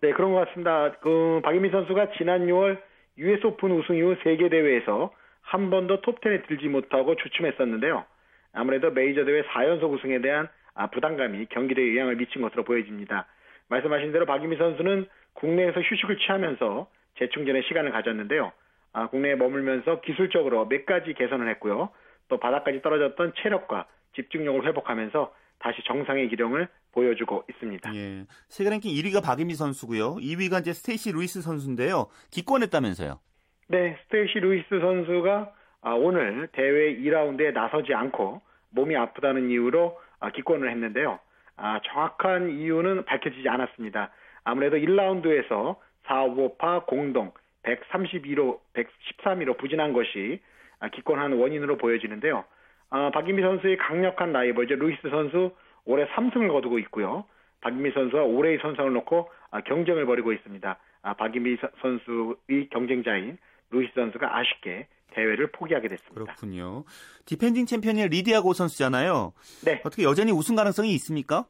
[0.00, 0.92] 네, 그런 것 같습니다.
[1.00, 2.80] 그 박인비 선수가 지난 6월
[3.18, 8.04] US 오픈 우승 이후 세계 대회에서 한 번도 톱10에 들지 못하고 주춤했었는데요.
[8.52, 13.26] 아무래도 메이저 대회 4연속 우승에 대한 아, 부담감이 경기에 영향을 미친 것으로 보여집니다.
[13.68, 18.52] 말씀하신 대로 박인비 선수는 국내에서 휴식을 취하면서 재충전의 시간을 가졌는데요.
[18.92, 21.90] 아, 국내에 머물면서 기술적으로 몇 가지 개선을 했고요.
[22.28, 27.94] 또 바닥까지 떨어졌던 체력과 집중력을 회복하면서 다시 정상의 기량을 보여주고 있습니다.
[27.94, 28.24] 예.
[28.48, 30.16] 세계 랭킹 1위가 박인비 선수고요.
[30.16, 32.06] 2위가 이제 스테이시 루이스 선수인데요.
[32.30, 33.20] 기권했다면서요?
[33.68, 40.70] 네, 스테이시 루이스 선수가 아, 오늘 대회 2라운드에 나서지 않고 몸이 아프다는 이유로 아, 기권을
[40.70, 41.18] 했는데요.
[41.56, 44.10] 아, 정확한 이유는 밝혀지지 않았습니다.
[44.44, 45.76] 아무래도 1라운드에서
[46.10, 47.30] 4, 5파 공동
[47.62, 50.40] 132로 113위로 부진한 것이
[50.80, 52.44] 아, 기권한 원인으로 보여지는데요.
[52.90, 55.52] 아, 박인미 선수의 강력한 라이벌 이 루이스 선수
[55.84, 57.24] 올해 3승을 거두고 있고요.
[57.60, 60.78] 박인미 선수와 올해의 선상을 놓고 아, 경쟁을 벌이고 있습니다.
[61.02, 63.38] 아, 박인미 선수의 경쟁자인
[63.70, 66.24] 루이스 선수가 아쉽게 대회를 포기하게 됐습니다.
[66.24, 66.84] 그렇군요.
[67.26, 69.32] 디펜딩 챔피언이 리디아고 선수잖아요.
[69.64, 69.80] 네.
[69.84, 71.46] 어떻게 여전히 우승 가능성이 있습니까?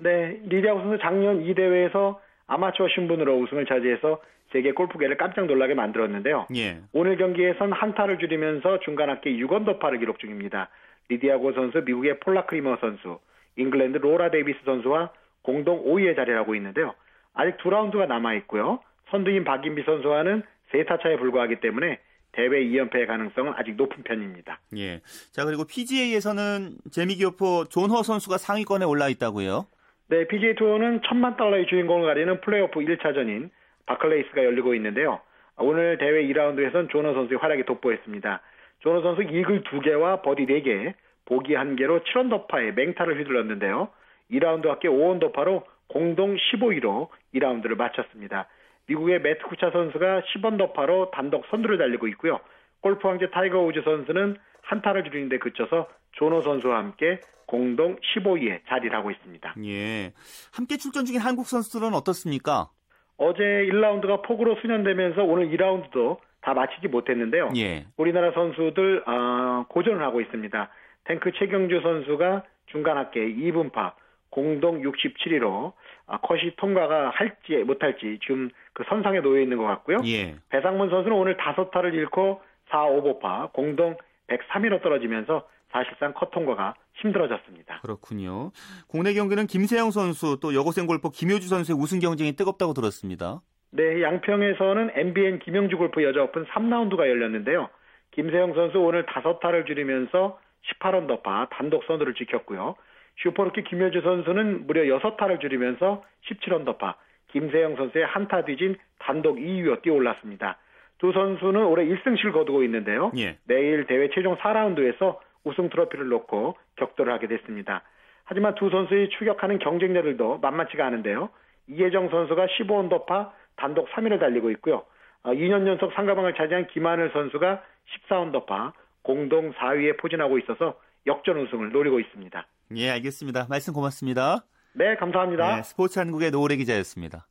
[0.00, 4.20] 네, 리디아고 선수 작년 이 대회에서 아마추어 신분으로 우승을 차지해서
[4.52, 6.46] 세계 골프계를 깜짝 놀라게 만들었는데요.
[6.54, 6.78] 예.
[6.92, 10.68] 오늘 경기에선 한타를 줄이면서 중간 합계 6언더파를 기록 중입니다.
[11.08, 13.18] 리디아고 선수, 미국의 폴라 크리머 선수,
[13.56, 15.10] 잉글랜드 로라 데이비스 선수와
[15.42, 16.94] 공동 5위에 자리를 하고 있는데요.
[17.34, 18.80] 아직 두 라운드가 남아 있고요.
[19.10, 21.98] 선두인 박인비 선수와는 세타 차에 불과하기 때문에
[22.32, 24.60] 대회 2연패의 가능성은 아직 높은 편입니다.
[24.76, 25.00] 예.
[25.32, 29.66] 자, 그리고 PGA에서는 재미교포 존허 선수가 상위권에 올라 있다고요?
[30.08, 33.48] 네, PGA 투어는 천만 달러의 주인공을 가리는 플레이오프 1차전인
[33.86, 35.20] 바클레이스가 열리고 있는데요.
[35.56, 38.42] 오늘 대회 2라운드에선 존허 선수의 활약이 돋보였습니다.
[38.80, 40.92] 존허 선수 이글 2개와 버디 4개,
[41.24, 43.88] 보기 1개로 7언더파에 맹타를 휘둘렀는데요.
[44.30, 48.48] 2라운드 합계 5언더파로 공동 15위로 2라운드를 마쳤습니다.
[48.88, 52.40] 미국의 매트 쿠차 선수가 10언더파로 단독 선두를 달리고 있고요.
[52.82, 58.94] 골프 황제 타이거 우즈 선수는 한 타를 줄이는데 그쳐서 존허 선수와 함께 공동 15위에 자리를
[58.96, 59.54] 하고 있습니다.
[59.64, 60.12] 예.
[60.52, 62.68] 함께 출전 중인 한국 선수들은 어떻습니까?
[63.16, 67.50] 어제 1라운드가 폭우로 순연되면서 오늘 2라운드도 다 마치지 못했는데요.
[67.56, 67.86] 예.
[67.96, 70.70] 우리나라 선수들 어, 고전을 하고 있습니다.
[71.04, 73.92] 탱크 최경주 선수가 중간 합계 이븐파
[74.30, 75.72] 공동 67위로
[76.06, 79.98] 아, 컷이 통과가 할지 못할지 지금 그 선상에 놓여 있는 것 같고요.
[80.06, 80.34] 예.
[80.48, 82.40] 배상문 선수는 오늘 다섯 타를 잃고
[82.70, 83.96] 4오버파 공동
[84.28, 87.80] 103위로 떨어지면서 사실상 컷 통과가 힘들어졌습니다.
[87.82, 88.52] 그렇군요.
[88.86, 93.40] 국내 경기는 김세영 선수 또 여고생 골퍼 김효주 선수의 우승 경쟁이 뜨겁다고 들었습니다.
[93.70, 97.68] 네, 양평에서는 MBN 김영주 골프 여자 오픈 3라운드가 열렸는데요.
[98.12, 100.38] 김세영 선수 오늘 5타를 줄이면서
[100.80, 102.76] 18언더파 단독 선두를 지켰고요.
[103.16, 106.94] 슈퍼루키 김효주 선수는 무려 6타를 줄이면서 17언더파,
[107.32, 110.56] 김세영 선수의 한타 뒤진 단독 2위로 뛰어올랐습니다.
[111.04, 113.12] 두 선수는 올해 1승씩 거두고 있는데요.
[113.18, 113.36] 예.
[113.44, 117.82] 내일 대회 최종 4라운드에서 우승 트로피를 놓고 격돌을 하게 됐습니다.
[118.24, 121.28] 하지만 두 선수의 추격하는 경쟁자들도 만만치가 않은데요.
[121.68, 124.84] 이혜정 선수가 15언더파 단독 3위를 달리고 있고요.
[125.24, 127.62] 2년 어, 연속 상가방을 차지한 김하늘 선수가
[128.08, 132.46] 14언더파 공동 4위에 포진하고 있어서 역전 우승을 노리고 있습니다.
[132.76, 133.46] 예, 알겠습니다.
[133.50, 134.46] 말씀 고맙습니다.
[134.72, 135.56] 네, 감사합니다.
[135.56, 137.26] 네, 스포츠 한국의 노래 기자였습니다.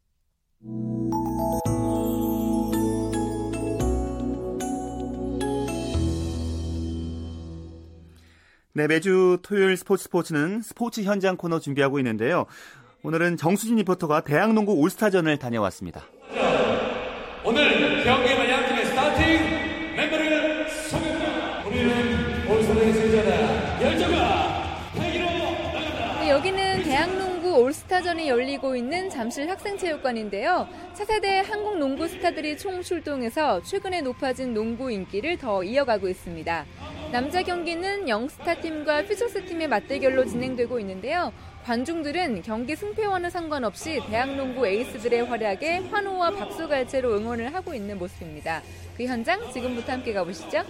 [8.75, 12.47] 네, 매주 토요일 스포츠 스포츠는 스포츠 현장 코너 준비하고 있는데요.
[13.03, 16.01] 오늘은 정수진 리포터가 대학농구 올스타전을 다녀왔습니다.
[17.43, 21.67] 오늘 경기만 양팀의 스타팅 멤버를 소개합니다.
[21.67, 23.81] 우리는 올스타전의 승자다.
[23.83, 26.19] 열정아, 패기로 나간다.
[26.21, 27.15] 네, 여기는 대학
[27.59, 30.67] 올스타전이 열리고 있는 잠실 학생체육관인데요.
[30.93, 36.65] 차세대 한국 농구 스타들이 총 출동해서 최근에 높아진 농구 인기를 더 이어가고 있습니다.
[37.11, 41.31] 남자 경기는 영스타 팀과 퓨처스 팀의 맞대결로 진행되고 있는데요.
[41.63, 48.61] 관중들은 경기 승패와는 상관없이 대학농구 에이스들의 활약에 환호와 박수갈 채로 응원을 하고 있는 모습입니다.
[48.97, 50.63] 그 현장 지금부터 함께 가보시죠.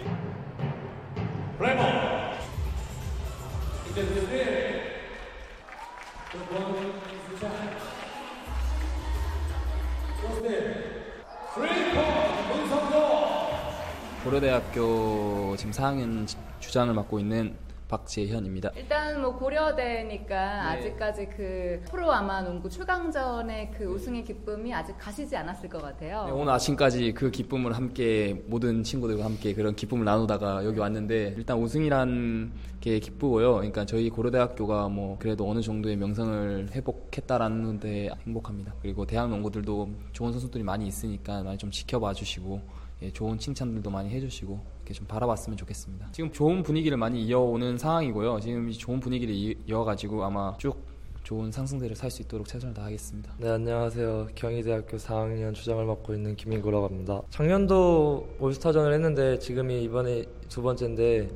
[14.24, 16.28] 고려대학교 지금 4학년
[16.60, 17.56] 주장을 맡고 있는
[17.94, 18.72] 박재현입니다.
[18.76, 20.80] 일단 뭐 고려대니까 네.
[20.80, 26.26] 아직까지 그 프로 아마 농구 최강전의 그 우승의 기쁨이 아직 가시지 않았을 것 같아요.
[26.26, 31.60] 네, 오늘 아침까지 그 기쁨을 함께 모든 친구들과 함께 그런 기쁨을 나누다가 여기 왔는데 일단
[31.60, 32.52] 우승이란
[32.82, 33.54] 게 기쁘고요.
[33.56, 38.74] 그러니까 저희 고려대학교가 뭐 그래도 어느 정도의 명성을 회복했다라는 데 행복합니다.
[38.82, 42.62] 그리고 대학 농구들도 좋은 선수들이 많이 있으니까 많이 좀 지켜봐 주시고
[43.04, 46.10] 예, 좋은 칭찬들도 많이 해주시고 이렇게 좀 바라봤으면 좋겠습니다.
[46.12, 48.39] 지금 좋은 분위기를 많이 이어오는 상황이고요.
[48.41, 49.34] 지금 좋은 분위기를
[49.67, 50.76] 이어가지고 아마 쭉
[51.24, 53.34] 좋은 상승세를 살 수 있도록 최선을 다하겠습니다.
[53.38, 54.28] 네, 안녕하세요.
[54.36, 57.22] 경희대학교 4학년 주장을 맡고 있는 김민구라고 합니다.
[57.30, 61.30] 작년도 올스타전을 했는데 지금이 이번에 두 번째인데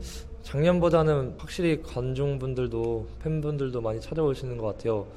[0.44, 5.08] 작년보다는 확실히 관중분들도 팬분들도 많이 찾아오시는 것 같아요.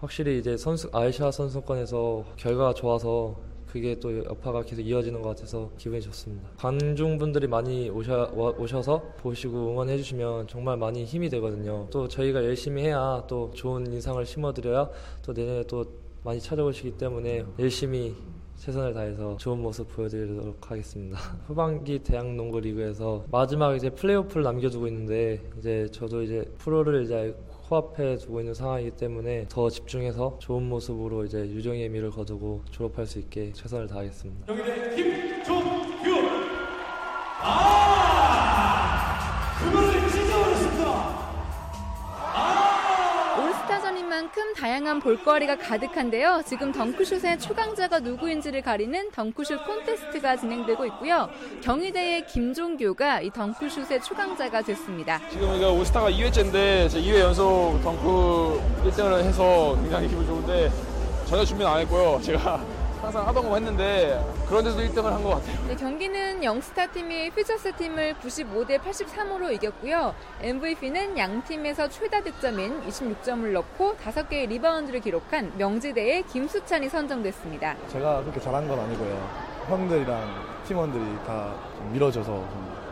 [0.00, 3.36] 확실히 이제 선수 아이샤 선수권에서 결과가 좋아서
[3.68, 6.48] 그게 또 여파가 계속 이어지는 것 같아서 기분이 좋습니다.
[6.56, 11.86] 관중분들이 많이 오셔, 오셔서 보시고 응원해 주시면 정말 많이 힘이 되거든요.
[11.90, 14.88] 또 저희가 열심히 해야 또 좋은 인상을 심어드려야
[15.22, 15.84] 또 내년에 또
[16.24, 18.14] 많이 찾아오시기 때문에 열심히
[18.56, 21.16] 최선을 다해서 좋은 모습 보여드리도록 하겠습니다.
[21.46, 27.36] 후반기 대학 농구 리그에서 마지막 이제 플레이오프를 남겨두고 있는데 이제 저도 이제 프로를 이제
[27.68, 33.18] 코앞에 두고 있는 상황이기 때문에 더 집중해서 좋은 모습으로 이제 유정의 미를 거두고 졸업할 수
[33.18, 34.46] 있게 최선을 다하겠습니다.
[44.98, 46.42] 다양한 볼거리가 가득한데요.
[46.46, 51.28] 지금 덩크슛의 초강자가 누구인지를 가리는 덩크슛 콘테스트가 진행되고 있고요.
[51.62, 55.20] 경희대의 김종규가 이 덩크슛의 초강자가 됐습니다.
[55.30, 60.70] 지금 이거 올스타가 2회째인데 2회 연속 덩크 1등을 해서 굉장히 기분 좋은데
[61.26, 62.20] 전혀 준비는 안 했고요.
[62.22, 62.64] 제가
[63.08, 65.66] 항상 하던 거 했는데 그런데도 1등을 한 것 같아요.
[65.66, 70.14] 네, 경기는 영스타 팀이 퓨처스 팀을 95대 83으로 이겼고요.
[70.42, 77.76] MVP는 양 팀에서 최다 득점인 26점을 넣고 5개의 리바운드를 기록한 명지대의 김수찬이 선정됐습니다.
[77.88, 79.28] 제가 그렇게 잘한 건 아니고요.
[79.68, 80.28] 형들이랑
[80.66, 81.54] 팀원들이 다
[81.90, 82.44] 밀어줘서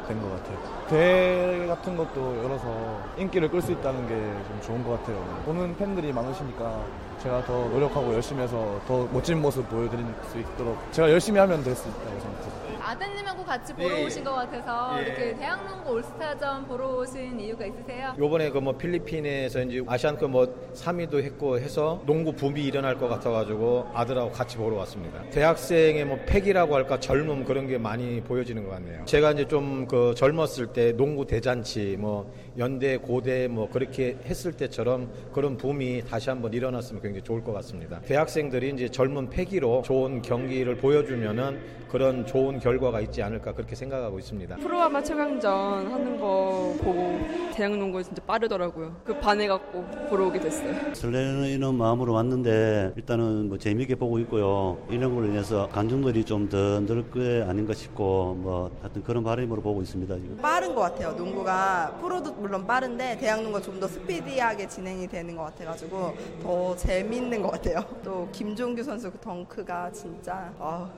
[0.09, 0.87] 된 것 같아요.
[0.89, 5.19] 대회 같은 것도 열어서 인기를 끌 수 있다는 게 좀 좋은 것 같아요.
[5.45, 6.85] 보는 팬들이 많으시니까
[7.27, 11.75] 제가 더 노력하고 열심히 해서 더 멋진 모습 보여드릴 수 있도록 제가 열심히 하면 될
[11.75, 12.66] 수 있다고 생각해요.
[12.91, 15.03] 아드님하고 같이 보러 예, 오신 것 같아서 예.
[15.07, 18.15] 이렇게 대학농구 올스타전 보러 오신 이유가 있으세요?
[18.19, 23.91] 요번에 그 뭐 필리핀에서 이제 아시안컵 뭐 3위도 했고 해서 농구 붐이 일어날 것 같아가지고
[23.95, 25.23] 아들하고 같이 보러 왔습니다.
[25.31, 29.05] 대학생의 뭐 패기라고 할까 젊음 그런 게 많이 보여지는 것 같네요.
[29.05, 35.13] 제가 이제 좀 그 젊었을 때 농구 대잔치 뭐 연대 고대 뭐 그렇게 했을 때처럼
[35.33, 38.01] 그런 붐이 다시 한번 일어났으면 굉장히 좋을 것 같습니다.
[38.01, 41.61] 대학생들이 이제 젊은 패기로 좋은 경기를 보여주면은
[41.97, 44.57] 그 그런 좋은 결과가 있지 않을까 그렇게 생각하고 있습니다.
[44.57, 47.19] 프로아마 최강전 하는 거 보고
[47.55, 48.95] 대학 농구 진짜 빠르더라고요.
[49.03, 50.93] 그 반해갖고 보러 오게 됐어요.
[50.95, 54.77] 설레는 마음으로 왔는데 일단은 뭐 재미있게 보고 있고요.
[54.91, 59.81] 이런 걸로 인해서 관중들이 좀 더 늘 게 아닌가 싶고 뭐 하여튼 그런 바람으로 보고
[59.81, 60.15] 있습니다.
[60.17, 60.37] 지금.
[60.37, 61.13] 빠른 것 같아요.
[61.13, 67.41] 농구가 프로도 물론 빠른데 대학 농구가 좀 더 스피디하게 진행이 되는 것 같아가지고 더 재밌는
[67.43, 67.81] 것 같아요.
[68.05, 70.91] 또 김종규 선수 그 덩크가 진짜 어,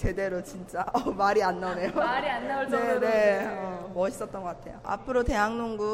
[0.00, 1.92] 제대로 진짜 어, 말이 안 나오네요.
[1.92, 3.46] 말이 안 나올 정도로 네, 네.
[3.46, 4.80] 어, 멋있었던 것 같아요.
[4.82, 5.84] 앞으로 대학농구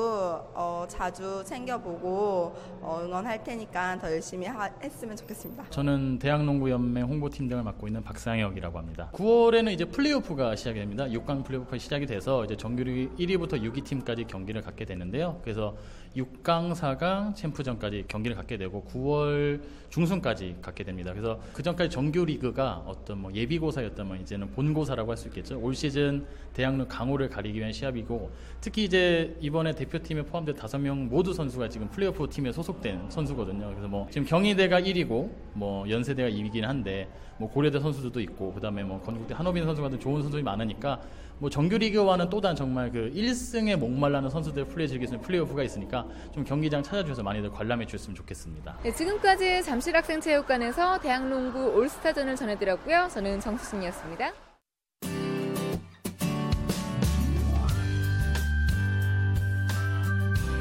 [0.55, 5.64] 어, 자주 챙겨보고 어, 응원할 테니까 더 열심히 하, 했으면 좋겠습니다.
[5.71, 9.11] 저는 대학농구연맹 홍보팀 등을 맡고 있는 박상혁이라고 합니다.
[9.12, 11.07] 9월에는 이제 플레이오프가 시작이 됩니다.
[11.07, 15.40] 6강 플레이오프가 시작이 돼서 이제 정규리 1위부터 6위 팀까지 경기를 갖게 되는데요.
[15.42, 15.75] 그래서
[16.16, 21.12] 6강, 4강, 챔프전까지 경기를 갖게 되고 9월 중순까지 갖게 됩니다.
[21.12, 25.59] 그래서 그 전까지 정규 리그가 어떤 뭐 예비고사였다면 이제는 본고사라고 할 수 있겠죠.
[25.61, 31.68] 올 시즌 대학 최강호를 가리기 위한 시합이고 특히 이제 이번에 대표팀에 포함된 5명 모두 선수가
[31.68, 33.68] 지금 플레이오프 팀에 소속된 선수거든요.
[33.68, 39.01] 그래서 뭐 지금 경희대가 1위고 뭐 연세대가 2위긴 한데 뭐 고려대 선수들도 있고 그다음에 뭐
[39.03, 41.01] 건국대 한호빈 선수 같은 좋은 선수들이 많으니까
[41.38, 46.07] 뭐 정규리그와는 또 다른 정말 그 1승에 목말라는 선수들 플레이 즐길 수 있는 플레이오프가 있으니까
[46.33, 48.79] 좀 경기장 찾아주셔서 많이들 관람해 주셨으면 좋겠습니다.
[48.83, 53.09] 네, 지금까지 잠실학생체육관에서 대학농구 올스타전을 전해드렸고요.
[53.11, 54.33] 저는 정수진이었습니다.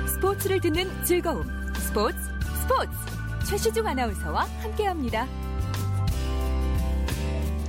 [0.08, 1.44] 스포츠를 듣는 즐거움.
[1.76, 2.18] 스포츠
[2.62, 2.90] 스포츠.
[3.48, 5.45] 최시중 아나운서와 함께합니다.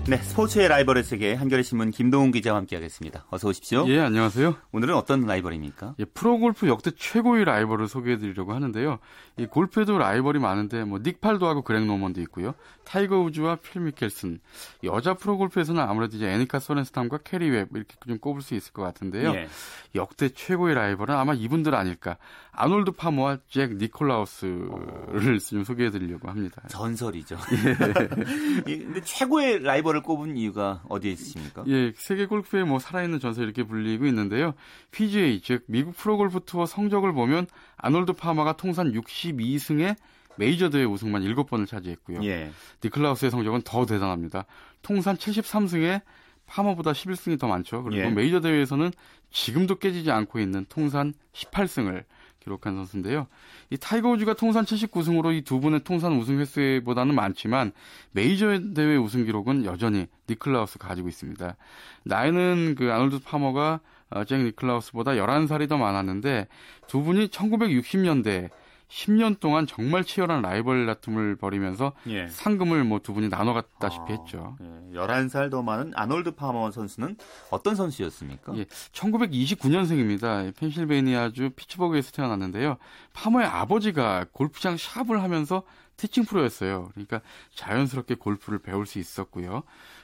[0.09, 3.25] 네, 스포츠의 라이벌의 세계 한겨레 신문 김동훈 기자와 함께하겠습니다.
[3.29, 3.87] 어서 오십시오.
[3.89, 4.55] 예, 안녕하세요.
[4.71, 5.97] 오늘은 어떤 라이벌입니까?
[5.99, 9.01] 예, 프로골프 역대 최고의 라이벌을 소개해드리려고 하는데요.
[9.39, 12.55] 이 골프에도 라이벌이 많은데 뭐 닉 팔도 하고 그렉 노먼도 있고요.
[12.85, 14.41] 타이거 우즈와 필 미켈슨.
[14.85, 18.83] 여자 프로 골프에서는 아무래도 이제 애니카 소렌스탐과 캐리 웹 이렇게 좀 꼽을 수 있을 것
[18.83, 19.35] 같은데요.
[19.35, 19.49] 예.
[19.95, 22.17] 역대 최고의 라이벌은 아마 이분들 아닐까.
[22.53, 25.39] 아놀드 파머와 잭 니콜라우스를 어.
[25.39, 26.63] 좀 소개해 드리려고 합니다.
[26.69, 27.37] 전설이죠.
[28.69, 28.79] 예.
[28.79, 31.65] 근데 최고의 라이벌 를 꼽은 이유가 어디에 있으십니까?
[31.69, 34.55] 예, 세계 골프의 뭐 살아있는 전설 이렇게 불리고 있는데요.
[34.91, 37.47] PGA 즉 미국 프로 골프 투어 성적을 보면
[37.77, 38.95] 아놀드 파머가 통산
[39.33, 39.97] 62승에
[40.37, 42.23] 메이저 대회 우승만 7번을 차지했고요.
[42.25, 42.51] 예.
[42.85, 44.45] 니클라우스의 성적은 더 대단합니다.
[44.83, 46.03] 통산 73승에
[46.47, 47.83] 파머보다 11승이 더 많죠.
[47.83, 48.11] 그리고 예.
[48.11, 48.93] 메이저 대회에서는
[49.31, 52.05] 지금도 깨지지 않고 있는 통산 18승을
[52.41, 53.27] 기록한 선수인데요.
[53.71, 57.73] 이 타이거 우즈가 통산 79승으로 이 두 분의 통산 우승 횟수보다는 많지만
[58.13, 61.57] 메이저 대회 우승 기록은 여전히 니클라우스 가지고 있습니다.
[62.05, 66.47] 나이는 그 아놀드 파머가 어, 잭 니클라우스보다 11살이 더 많았는데
[66.87, 68.51] 두 분이 1960년대
[68.89, 72.29] 10년 동안 정말 치열한 라이벌 다툼을 벌이면서 예.
[72.29, 74.57] 상금을 뭐 두 분이 나눠 갔다시피 아, 했죠.
[74.63, 74.97] 예.
[74.97, 77.17] 11살 더 많은 아놀드 파머 선수는
[77.51, 78.57] 어떤 선수였습니까?
[78.57, 78.65] 예.
[78.93, 80.55] 1929년생입니다.
[80.57, 82.77] 펜실베이니아주 피츠버그에서 태어났는데요.
[83.13, 85.63] 파머의 아버지가 골프장 샵을 하면서
[85.97, 86.91] 티칭 프로였어요.
[86.93, 87.21] 그러니까
[87.55, 89.63] 자연스럽게 골프를 배울 수 있었고요.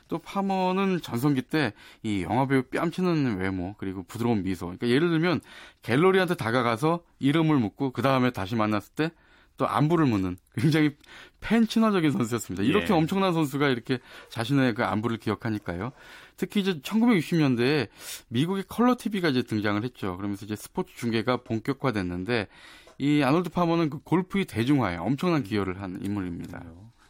[0.09, 4.66] 또 파머는 전성기 때 이 영화배우 뺨치는 외모 그리고 부드러운 미소.
[4.66, 5.40] 그러니까 예를 들면
[5.83, 9.11] 갤러리한테 다가가서 이름을 묻고 그 다음에 다시 만났을 때
[9.57, 10.96] 또 안부를 묻는 굉장히
[11.40, 12.64] 팬 친화적인 선수였습니다.
[12.64, 12.92] 이렇게 예.
[12.96, 15.92] 엄청난 선수가 이렇게 자신의 그 안부를 기억하니까요.
[16.37, 17.88] 특히 이제 1960년대에
[18.28, 20.16] 미국의 컬러 TV가 이제 등장을 했죠.
[20.16, 22.48] 그러면서 이제 스포츠 중계가 본격화됐는데
[22.98, 26.62] 이 아놀드 파머는 그 골프의 대중화에 엄청난 기여를 한 인물입니다.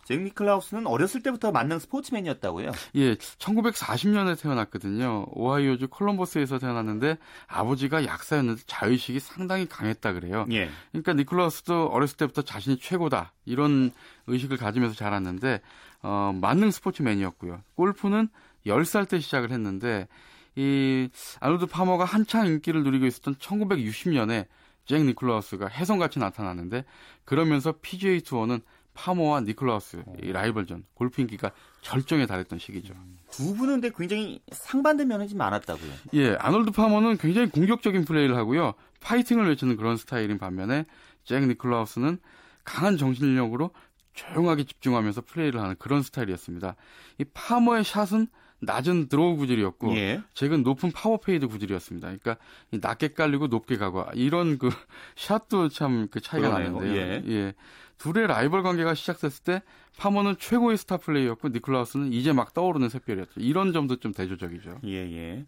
[0.04, 2.72] 잭 니클라우스는 어렸을 때부터 만능 스포츠맨이었다고요?
[2.96, 5.26] 예, 1940년에 태어났거든요.
[5.30, 10.44] 오하이오주 콜럼버스에서 태어났는데 아버지가 약사였는데 자의식이 상당히 강했다 그래요.
[10.50, 10.68] 예.
[10.90, 13.92] 그러니까 니클라우스도 어렸을 때부터 자신이 최고다 이런
[14.26, 15.60] 의식을 가지면서 자랐는데
[16.02, 17.62] 어, 만능 스포츠맨이었고요.
[17.76, 18.28] 골프는
[18.66, 20.08] 10살 때 시작을 했는데
[20.56, 21.08] 이
[21.40, 24.46] 아놀드 파머가 한창 인기를 누리고 있었던 1960년에
[24.86, 26.84] 잭 니클라우스가 혜성같이 나타났는데
[27.24, 28.60] 그러면서 PGA 투어는
[28.94, 32.94] 파머와 니클라우스 이 라이벌전 골프 인기가 절정에 달했던 시기죠.
[33.30, 35.90] 두 분은 근데 굉장히 상반된 면이 좀 많았다고요.
[36.14, 38.74] 예, 아놀드 파머는 굉장히 공격적인 플레이를 하고요.
[39.00, 40.84] 파이팅을 외치는 그런 스타일인 반면에
[41.24, 42.18] 잭 니클라우스는
[42.64, 43.70] 강한 정신력으로
[44.12, 46.76] 조용하게 집중하면서 플레이를 하는 그런 스타일이었습니다.
[47.18, 48.26] 이 파머의 샷은
[48.62, 50.22] 낮은 드로우 구질이었고 예.
[50.34, 52.06] 잭은 높은 파워 페이드 구질이었습니다.
[52.06, 52.36] 그러니까
[52.70, 54.70] 낮게 깔리고 높게 가고 이런 그
[55.16, 56.72] 샷도 참 그 차이가 그러네요.
[56.80, 56.96] 나는데요.
[56.96, 57.22] 예.
[57.28, 57.54] 예.
[57.98, 59.62] 둘의 라이벌 관계가 시작됐을 때
[59.96, 63.40] 파머는 최고의 스타 플레이어였고 니클라우스는 이제 막 떠오르는 샛별이었죠.
[63.40, 64.80] 이런 점도 좀 대조적이죠.
[64.84, 65.44] 예, 예.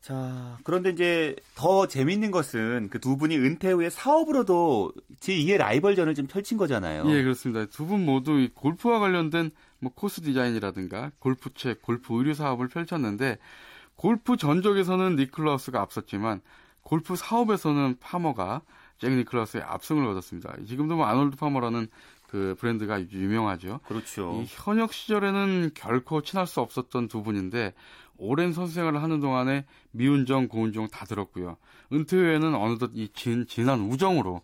[0.00, 6.26] 자, 그런데 이제 더 재밌는 것은 그 두 분이 은퇴 후에 사업으로도 제2의 라이벌전을 좀
[6.26, 7.04] 펼친 거잖아요.
[7.10, 7.66] 예, 그렇습니다.
[7.66, 9.50] 두 분 모두 골프와 관련된
[9.80, 13.38] 뭐 코스 디자인이라든가 골프책, 골프 의류 사업을 펼쳤는데
[13.96, 16.40] 골프 전적에서는 니클라우스가 앞섰지만
[16.82, 18.62] 골프 사업에서는 파머가
[18.98, 20.56] 잭 니클라우스의 압승을 얻었습니다.
[20.66, 21.88] 지금도 뭐 아놀드 파머라는
[22.28, 23.80] 그 브랜드가 유명하죠.
[23.86, 24.40] 그렇죠.
[24.42, 27.74] 이 현역 시절에는 결코 친할 수 없었던 두 분인데
[28.18, 31.56] 오랜 선수 생활을 하는 동안에 미운정, 고운정 다 들었고요.
[31.92, 34.42] 은퇴 후에는 어느덧 이 진, 진한 우정으로 어,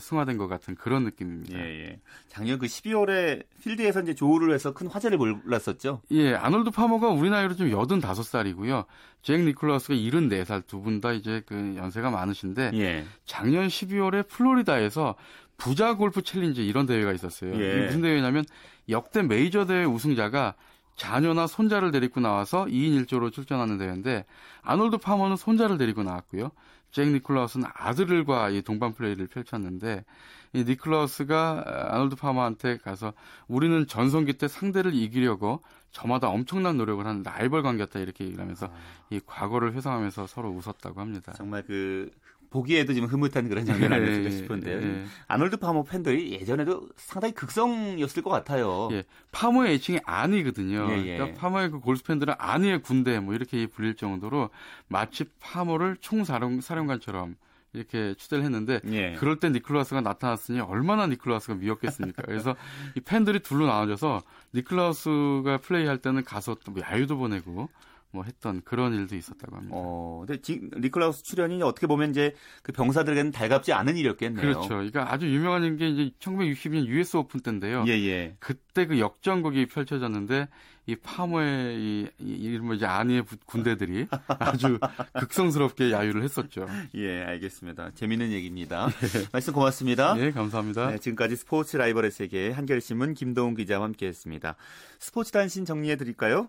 [0.00, 1.58] 승화된 것 같은 그런 느낌입니다.
[1.58, 2.00] 예, 예.
[2.28, 6.02] 작년 그 12월에 필드에서 이제 조우를 해서 큰 화제를 몰았었죠.
[6.10, 8.84] 예, 아놀드 파머가 우리 나이로 좀 85살이고요.
[9.22, 13.04] 잭 니클라우스가 74살 두 분 다 이제 그 연세가 많으신데 예.
[13.24, 15.14] 작년 12월에 플로리다에서
[15.56, 17.54] 부자 골프 챌린지 이런 대회가 있었어요.
[17.60, 17.84] 예.
[17.86, 18.44] 무슨 대회냐면
[18.88, 20.54] 역대 메이저 대회 우승자가
[20.96, 24.24] 자녀나 손자를 데리고 나와서 2인 1조로 출전하는 대회인데
[24.62, 26.50] 아놀드 파머는 손자를 데리고 나왔고요.
[26.92, 30.04] 잭 니클라우스는 아들과 이 동반 플레이를 펼쳤는데
[30.52, 33.12] 이 니콜라우스가 아놀드 파머한테 가서
[33.48, 38.72] 우리는 전성기 때 상대를 이기려고 저마다 엄청난 노력을 한 라이벌 관계였다 이렇게 얘기를 하면서 아.
[39.10, 41.32] 이 과거를 회상하면서 서로 웃었다고 합니다.
[41.32, 42.10] 정말 그
[42.56, 44.78] 보기에도 지금 흐뭇한 그런 장면 이 아닐까 싶은데요.
[44.80, 45.04] 예, 예.
[45.28, 48.88] 아놀드 파머 팬들이 예전에도 상당히 극성이었을 것 같아요.
[48.92, 50.88] 예, 파머의 애칭이 아니거든요.
[50.90, 51.16] 예, 예.
[51.18, 54.48] 그러니까 파머의 그 골프 팬들은 아니의 군대 뭐 이렇게 불릴 정도로
[54.88, 57.36] 마치 파머를 총사령 사령관처럼
[57.74, 59.12] 이렇게 추대를 했는데 예.
[59.18, 62.22] 그럴 때 니클라우스가 나타났으니 얼마나 니클라우스가 미웠겠습니까?
[62.22, 62.56] 그래서
[62.96, 64.22] 이 팬들이 둘로 나눠져서
[64.54, 67.68] 니클라우스가 플레이할 때는 가서 또 뭐 야유도 보내고
[68.16, 69.76] 뭐 했던 그런 일도 있었다고 합니다.
[69.78, 74.40] 어, 근데 지, 니클라우스 출현이 어떻게 보면 이제 그 병사들에게는 달갑지 않은 일이었겠네요.
[74.40, 74.68] 그렇죠.
[74.68, 77.84] 그러니까 아주 유명한 게 이제 1962년 US 오픈 때인데요.
[77.86, 78.36] 예, 예.
[78.38, 80.48] 그때 그 역전극이 펼쳐졌는데
[80.88, 84.06] 이 파머의 이, 이 이른바 이제 아니의 군대들이
[84.38, 84.78] 아주
[85.14, 86.66] 극성스럽게 야유를 했었죠.
[86.94, 87.90] 예, 알겠습니다.
[87.94, 88.88] 재밌는 얘기입니다.
[88.88, 89.26] 네.
[89.32, 90.14] 말씀 고맙습니다.
[90.14, 90.90] 네, 감사합니다.
[90.90, 94.54] 네, 지금까지 스포츠 라이벌의 세계 한겨레신문 김동훈 기자와 함께했습니다.
[95.00, 96.48] 스포츠 단신 정리해 드릴까요?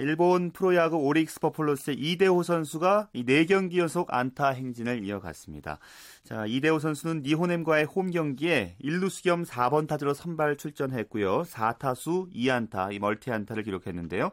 [0.00, 5.78] 일본 프로야구 오릭스 버펄로스의 이대호 선수가 4경기 연속 안타 행진을 이어갔습니다.
[6.24, 11.42] 자, 이대호 선수는 니혼햄과의 홈 경기에 1루수 겸 4번 타자로 선발 출전했고요.
[11.42, 14.30] 4타수 2안타, 이 멀티 안타를 기록했는데요.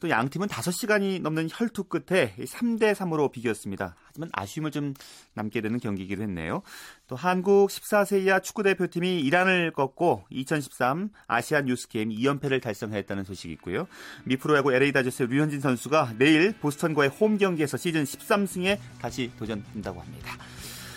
[0.00, 3.94] 또 양팀은 5시간이 넘는 혈투 끝에 3대 3으로 비겼습니다.
[4.06, 4.94] 하지만 아쉬움을 좀
[5.34, 6.62] 남게 되는 경기이기도 했네요.
[7.06, 13.86] 또 한국 14세 이하 축구대표팀이 이란을 꺾고 2013 아시안 뉴스게임 2연패를 달성했다는 소식이 있고요.
[14.24, 20.36] 미프로야구 LA 다저스의 류현진 선수가 내일 보스턴과의 홈 경기에서 시즌 13승에 다시 도전한다고 합니다.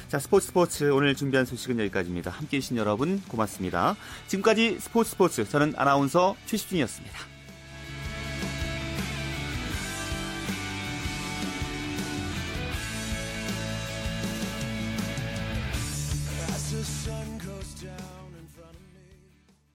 [0.07, 2.31] 자, 스포츠 스포츠 오늘 준비한 소식은 여기까지입니다.
[2.31, 3.97] 함께 해 주신 여러분 고맙습니다.
[4.27, 7.36] 지금까지 스포츠 스포츠 저는 아나운서 최시준이었습니다.